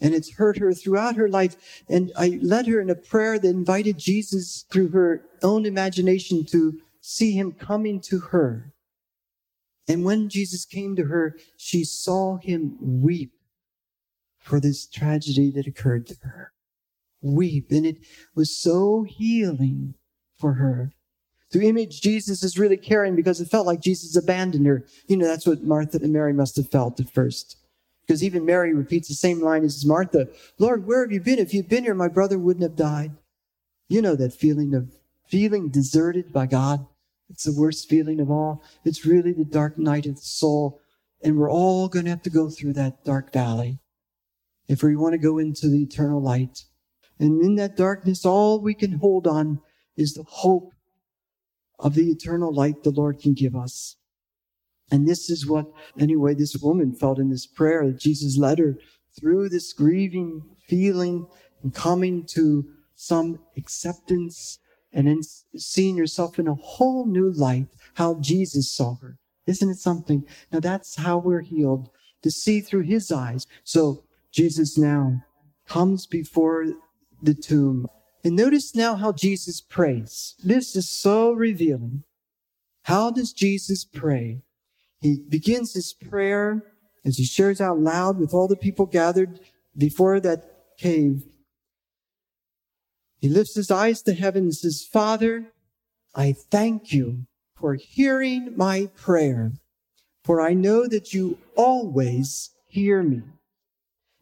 And 0.00 0.14
it's 0.14 0.34
hurt 0.34 0.58
her 0.58 0.72
throughout 0.72 1.16
her 1.16 1.28
life. 1.28 1.82
And 1.88 2.10
I 2.16 2.38
led 2.42 2.66
her 2.66 2.80
in 2.80 2.88
a 2.88 2.94
prayer 2.94 3.38
that 3.38 3.48
invited 3.48 3.98
Jesus 3.98 4.64
through 4.70 4.88
her 4.88 5.22
own 5.42 5.66
imagination 5.66 6.44
to 6.46 6.80
see 7.00 7.32
him 7.32 7.52
coming 7.52 8.00
to 8.02 8.18
her. 8.18 8.72
And 9.86 10.04
when 10.04 10.28
Jesus 10.28 10.64
came 10.64 10.96
to 10.96 11.04
her, 11.06 11.36
she 11.56 11.84
saw 11.84 12.38
him 12.38 12.76
weep 12.80 13.32
for 14.38 14.60
this 14.60 14.86
tragedy 14.86 15.50
that 15.50 15.66
occurred 15.66 16.06
to 16.06 16.16
her. 16.22 16.52
Weep. 17.20 17.70
And 17.70 17.84
it 17.84 17.98
was 18.34 18.56
so 18.56 19.04
healing 19.06 19.94
for 20.38 20.54
her. 20.54 20.92
To 21.52 21.62
image 21.62 22.00
Jesus 22.00 22.42
is 22.42 22.58
really 22.58 22.76
caring 22.76 23.16
because 23.16 23.40
it 23.40 23.50
felt 23.50 23.66
like 23.66 23.80
Jesus 23.80 24.16
abandoned 24.16 24.66
her. 24.66 24.84
You 25.08 25.16
know, 25.16 25.26
that's 25.26 25.46
what 25.46 25.64
Martha 25.64 25.98
and 26.00 26.12
Mary 26.12 26.32
must 26.32 26.56
have 26.56 26.70
felt 26.70 27.00
at 27.00 27.10
first. 27.10 27.56
Because 28.02 28.22
even 28.22 28.44
Mary 28.44 28.74
repeats 28.74 29.08
the 29.08 29.14
same 29.14 29.40
line 29.40 29.64
as 29.64 29.84
Martha 29.84 30.28
Lord, 30.58 30.86
where 30.86 31.02
have 31.02 31.12
you 31.12 31.20
been? 31.20 31.38
If 31.38 31.54
you'd 31.54 31.68
been 31.68 31.84
here, 31.84 31.94
my 31.94 32.08
brother 32.08 32.38
wouldn't 32.38 32.62
have 32.62 32.76
died. 32.76 33.12
You 33.88 34.02
know 34.02 34.14
that 34.16 34.32
feeling 34.32 34.74
of 34.74 34.92
feeling 35.26 35.68
deserted 35.68 36.32
by 36.32 36.46
God. 36.46 36.86
It's 37.28 37.44
the 37.44 37.58
worst 37.58 37.88
feeling 37.88 38.20
of 38.20 38.30
all. 38.30 38.62
It's 38.84 39.06
really 39.06 39.32
the 39.32 39.44
dark 39.44 39.78
night 39.78 40.06
of 40.06 40.16
the 40.16 40.22
soul. 40.22 40.80
And 41.22 41.36
we're 41.36 41.50
all 41.50 41.88
going 41.88 42.04
to 42.06 42.10
have 42.10 42.22
to 42.22 42.30
go 42.30 42.48
through 42.48 42.72
that 42.74 43.04
dark 43.04 43.32
valley 43.32 43.78
if 44.68 44.82
we 44.82 44.96
want 44.96 45.12
to 45.12 45.18
go 45.18 45.38
into 45.38 45.68
the 45.68 45.82
eternal 45.82 46.20
light. 46.20 46.64
And 47.18 47.42
in 47.42 47.56
that 47.56 47.76
darkness, 47.76 48.24
all 48.24 48.60
we 48.60 48.74
can 48.74 48.92
hold 48.92 49.26
on 49.26 49.60
is 49.96 50.14
the 50.14 50.22
hope 50.22 50.72
of 51.80 51.94
the 51.94 52.10
eternal 52.10 52.54
light 52.54 52.82
the 52.82 52.90
Lord 52.90 53.18
can 53.18 53.34
give 53.34 53.56
us. 53.56 53.96
And 54.90 55.08
this 55.08 55.30
is 55.30 55.46
what, 55.46 55.66
anyway, 55.98 56.34
this 56.34 56.56
woman 56.56 56.94
felt 56.94 57.18
in 57.18 57.30
this 57.30 57.46
prayer 57.46 57.86
that 57.86 58.00
Jesus 58.00 58.36
led 58.36 58.58
her 58.58 58.76
through 59.18 59.48
this 59.48 59.72
grieving 59.72 60.42
feeling 60.68 61.26
and 61.62 61.74
coming 61.74 62.26
to 62.34 62.64
some 62.94 63.38
acceptance 63.56 64.58
and 64.92 65.06
then 65.06 65.20
seeing 65.56 65.96
yourself 65.96 66.38
in 66.38 66.48
a 66.48 66.54
whole 66.54 67.06
new 67.06 67.30
light, 67.32 67.66
how 67.94 68.14
Jesus 68.20 68.74
saw 68.74 68.96
her. 68.96 69.18
Isn't 69.46 69.70
it 69.70 69.78
something? 69.78 70.24
Now 70.52 70.60
that's 70.60 70.96
how 70.96 71.18
we're 71.18 71.42
healed, 71.42 71.90
to 72.22 72.30
see 72.30 72.60
through 72.60 72.82
his 72.82 73.10
eyes. 73.10 73.46
So 73.64 74.04
Jesus 74.32 74.76
now 74.76 75.22
comes 75.66 76.06
before 76.06 76.66
the 77.22 77.34
tomb. 77.34 77.86
And 78.22 78.36
notice 78.36 78.74
now 78.74 78.96
how 78.96 79.12
Jesus 79.12 79.60
prays. 79.60 80.34
This 80.44 80.76
is 80.76 80.88
so 80.88 81.32
revealing. 81.32 82.04
How 82.82 83.10
does 83.10 83.32
Jesus 83.32 83.84
pray? 83.84 84.42
He 85.00 85.18
begins 85.28 85.72
his 85.72 85.92
prayer 85.94 86.62
as 87.04 87.16
he 87.16 87.24
shares 87.24 87.60
out 87.60 87.78
loud 87.78 88.18
with 88.18 88.34
all 88.34 88.48
the 88.48 88.56
people 88.56 88.86
gathered 88.86 89.40
before 89.76 90.20
that 90.20 90.76
cave. 90.78 91.24
He 93.20 93.28
lifts 93.28 93.54
his 93.54 93.70
eyes 93.70 94.02
to 94.02 94.14
heaven 94.14 94.44
and 94.44 94.54
says, 94.54 94.84
Father, 94.84 95.52
I 96.14 96.32
thank 96.32 96.92
you 96.92 97.26
for 97.54 97.74
hearing 97.74 98.54
my 98.56 98.90
prayer, 98.96 99.52
for 100.24 100.40
I 100.40 100.54
know 100.54 100.86
that 100.86 101.12
you 101.12 101.38
always 101.56 102.50
hear 102.66 103.02
me. 103.02 103.22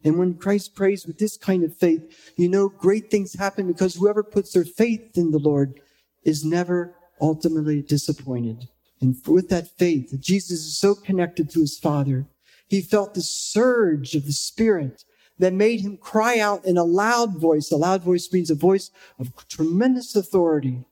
And 0.03 0.17
when 0.17 0.35
Christ 0.35 0.75
prays 0.75 1.05
with 1.05 1.17
this 1.17 1.37
kind 1.37 1.63
of 1.63 1.75
faith, 1.75 2.33
you 2.37 2.47
know 2.47 2.69
great 2.69 3.11
things 3.11 3.33
happen 3.33 3.67
because 3.67 3.95
whoever 3.95 4.23
puts 4.23 4.53
their 4.53 4.63
faith 4.63 5.17
in 5.17 5.31
the 5.31 5.39
Lord 5.39 5.81
is 6.23 6.45
never 6.45 6.95
ultimately 7.19 7.81
disappointed. 7.81 8.69
And 9.01 9.15
with 9.27 9.49
that 9.49 9.77
faith, 9.77 10.13
Jesus 10.19 10.59
is 10.59 10.77
so 10.77 10.95
connected 10.95 11.49
to 11.51 11.61
his 11.61 11.77
Father. 11.77 12.27
He 12.67 12.81
felt 12.81 13.13
the 13.13 13.21
surge 13.21 14.15
of 14.15 14.25
the 14.25 14.33
Spirit 14.33 15.03
that 15.37 15.53
made 15.53 15.81
him 15.81 15.97
cry 15.97 16.39
out 16.39 16.65
in 16.65 16.77
a 16.77 16.83
loud 16.83 17.39
voice. 17.39 17.71
A 17.71 17.77
loud 17.77 18.03
voice 18.03 18.31
means 18.31 18.49
a 18.49 18.55
voice 18.55 18.91
of 19.17 19.47
tremendous 19.47 20.15
authority. 20.15 20.85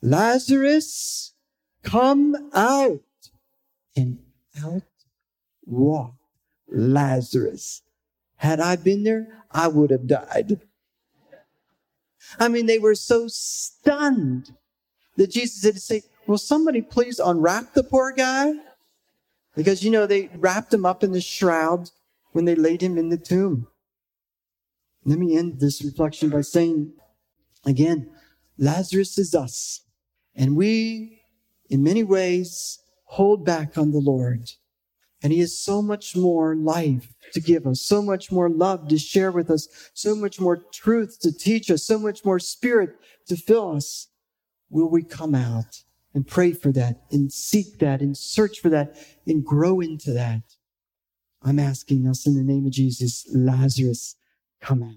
Lazarus, 0.00 1.34
come 1.82 2.50
out. 2.54 3.00
And 3.96 4.20
out 4.64 4.82
walked 5.66 6.14
Lazarus. 6.68 7.82
Had 8.40 8.58
I 8.58 8.76
been 8.76 9.02
there, 9.02 9.44
I 9.50 9.68
would 9.68 9.90
have 9.90 10.06
died. 10.06 10.62
I 12.38 12.48
mean, 12.48 12.64
they 12.64 12.78
were 12.78 12.94
so 12.94 13.26
stunned 13.28 14.54
that 15.16 15.30
Jesus 15.30 15.62
had 15.62 15.74
to 15.74 15.80
say, 15.80 16.02
Will 16.26 16.38
somebody 16.38 16.80
please 16.80 17.18
unwrap 17.18 17.74
the 17.74 17.82
poor 17.82 18.12
guy? 18.12 18.54
Because, 19.54 19.84
you 19.84 19.90
know, 19.90 20.06
they 20.06 20.30
wrapped 20.38 20.72
him 20.72 20.86
up 20.86 21.04
in 21.04 21.12
the 21.12 21.20
shroud 21.20 21.90
when 22.32 22.46
they 22.46 22.54
laid 22.54 22.82
him 22.82 22.96
in 22.96 23.10
the 23.10 23.18
tomb. 23.18 23.66
Let 25.04 25.18
me 25.18 25.36
end 25.36 25.60
this 25.60 25.84
reflection 25.84 26.30
by 26.30 26.40
saying 26.40 26.94
again, 27.66 28.10
Lazarus 28.56 29.18
is 29.18 29.34
us. 29.34 29.82
And 30.34 30.56
we, 30.56 31.20
in 31.68 31.82
many 31.82 32.04
ways, 32.04 32.78
hold 33.04 33.44
back 33.44 33.76
on 33.76 33.90
the 33.90 33.98
Lord. 33.98 34.52
And 35.22 35.32
he 35.32 35.40
has 35.40 35.56
so 35.56 35.82
much 35.82 36.16
more 36.16 36.54
life 36.56 37.12
to 37.32 37.40
give 37.40 37.66
us, 37.66 37.80
so 37.80 38.00
much 38.00 38.32
more 38.32 38.48
love 38.48 38.88
to 38.88 38.98
share 38.98 39.30
with 39.30 39.50
us, 39.50 39.68
so 39.92 40.14
much 40.14 40.40
more 40.40 40.56
truth 40.72 41.18
to 41.20 41.32
teach 41.32 41.70
us, 41.70 41.84
so 41.84 41.98
much 41.98 42.24
more 42.24 42.38
spirit 42.38 42.96
to 43.26 43.36
fill 43.36 43.76
us. 43.76 44.08
Will 44.70 44.88
we 44.88 45.02
come 45.02 45.34
out 45.34 45.82
and 46.14 46.26
pray 46.26 46.52
for 46.52 46.72
that 46.72 47.02
and 47.10 47.32
seek 47.32 47.78
that 47.80 48.00
and 48.00 48.16
search 48.16 48.60
for 48.60 48.70
that 48.70 48.96
and 49.26 49.44
grow 49.44 49.80
into 49.80 50.12
that? 50.12 50.42
I'm 51.42 51.58
asking 51.58 52.06
us 52.06 52.26
in 52.26 52.34
the 52.34 52.42
name 52.42 52.66
of 52.66 52.72
Jesus, 52.72 53.26
Lazarus, 53.34 54.16
come 54.60 54.82
out. 54.82 54.94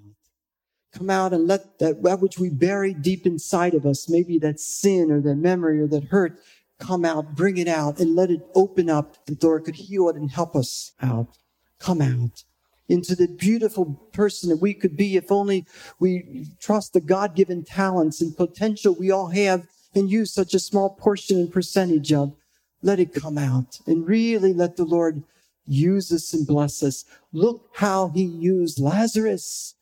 Come 0.94 1.10
out 1.10 1.34
and 1.34 1.48
let 1.48 1.80
that, 1.80 2.04
that 2.04 2.20
which 2.20 2.38
we 2.38 2.50
bury 2.50 2.94
deep 2.94 3.26
inside 3.26 3.74
of 3.74 3.86
us, 3.86 4.10
maybe 4.10 4.38
that 4.40 4.60
sin 4.60 5.10
or 5.10 5.22
that 5.22 5.36
memory 5.36 5.82
or 5.82 5.88
that 5.88 6.06
hurt, 6.06 6.38
come 6.84 7.06
out, 7.06 7.36
bring 7.36 7.58
it 7.58 7.68
out 7.68 8.00
and 8.00 8.16
let 8.16 8.30
it 8.30 8.46
open 8.54 8.90
up. 8.90 9.26
The 9.26 9.36
door 9.36 9.60
could 9.60 9.76
heal 9.76 10.10
it 10.10 10.16
and 10.16 10.30
help 10.30 10.56
us 10.56 10.92
out. 11.02 11.38
Come 11.80 12.02
out 12.02 12.44
into 12.90 13.16
the 13.16 13.28
beautiful 13.28 13.86
person 14.12 14.50
that 14.50 14.62
we 14.62 14.74
could 14.74 14.98
be 14.98 15.16
if 15.16 15.32
only 15.32 15.66
we 16.00 16.48
trust 16.60 16.94
the 16.94 17.02
God 17.02 17.36
given 17.36 17.64
talents 17.64 18.22
and 18.22 18.36
potential 18.36 18.94
we 18.94 19.10
all 19.10 19.28
have 19.28 19.68
and 19.96 20.10
use 20.10 20.34
such 20.34 20.54
a 20.54 20.60
small 20.60 20.90
portion 20.90 21.40
and 21.40 21.52
percentage 21.52 22.12
of. 22.12 22.36
Let 22.82 23.00
it 23.00 23.14
come 23.14 23.38
out 23.38 23.80
and 23.88 24.08
really 24.08 24.54
let 24.54 24.76
the 24.76 24.84
Lord 24.84 25.24
use 25.66 26.12
us 26.12 26.34
and 26.34 26.46
bless 26.46 26.84
us. 26.84 27.06
Look 27.32 27.70
how 27.74 28.10
he 28.10 28.24
used 28.24 28.80
Lazarus. 28.80 29.76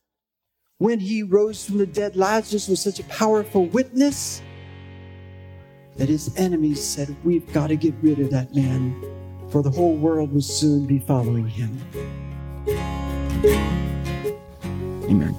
When 0.77 0.99
he 0.99 1.23
rose 1.23 1.65
from 1.65 1.79
the 1.79 1.85
dead, 1.87 2.15
Lazarus 2.15 2.67
was 2.67 2.81
such 2.81 2.99
a 2.99 3.03
powerful 3.05 3.65
witness 3.65 4.41
that 6.01 6.09
his 6.09 6.35
enemies 6.35 6.83
said, 6.83 7.15
We've 7.23 7.45
got 7.53 7.67
to 7.67 7.75
get 7.75 7.93
rid 8.01 8.17
of 8.17 8.31
that 8.31 8.55
man, 8.55 8.99
for 9.51 9.61
the 9.61 9.69
whole 9.69 9.95
world 9.95 10.33
will 10.33 10.41
soon 10.41 10.87
be 10.87 10.97
following 10.97 11.47
him. 11.47 11.79
Amen. 15.05 15.35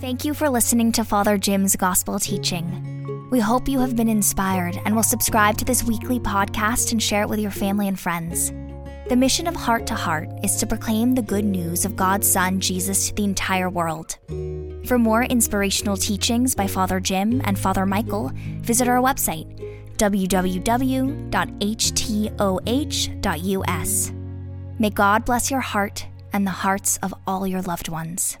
Thank 0.00 0.24
you 0.24 0.32
for 0.32 0.48
listening 0.48 0.90
to 0.92 1.04
Father 1.04 1.36
Jim's 1.36 1.76
gospel 1.76 2.18
teaching. 2.18 3.28
We 3.30 3.38
hope 3.38 3.68
you 3.68 3.80
have 3.80 3.94
been 3.94 4.08
inspired 4.08 4.80
and 4.86 4.96
will 4.96 5.02
subscribe 5.02 5.58
to 5.58 5.66
this 5.66 5.84
weekly 5.84 6.18
podcast 6.18 6.92
and 6.92 7.02
share 7.02 7.20
it 7.20 7.28
with 7.28 7.38
your 7.38 7.50
family 7.50 7.86
and 7.86 8.00
friends. 8.00 8.50
The 9.08 9.16
mission 9.16 9.46
of 9.46 9.56
Heart 9.56 9.86
to 9.88 9.94
Heart 9.94 10.30
is 10.44 10.56
to 10.56 10.66
proclaim 10.66 11.14
the 11.14 11.22
good 11.22 11.44
news 11.44 11.84
of 11.84 11.96
God's 11.96 12.30
Son, 12.30 12.60
Jesus, 12.60 13.08
to 13.08 13.14
the 13.14 13.24
entire 13.24 13.68
world. 13.68 14.16
For 14.86 14.96
more 14.98 15.24
inspirational 15.24 15.96
teachings 15.96 16.54
by 16.54 16.68
Father 16.68 17.00
Jim 17.00 17.42
and 17.44 17.58
Father 17.58 17.84
Michael, 17.84 18.30
visit 18.60 18.88
our 18.88 19.02
website, 19.02 19.48
www.htoh.us. 19.96 20.52
May 24.78 24.90
God 24.90 25.24
bless 25.24 25.50
your 25.50 25.60
heart 25.60 26.06
and 26.32 26.46
the 26.46 26.50
hearts 26.50 26.96
of 27.02 27.12
all 27.26 27.46
your 27.46 27.62
loved 27.62 27.88
ones. 27.88 28.38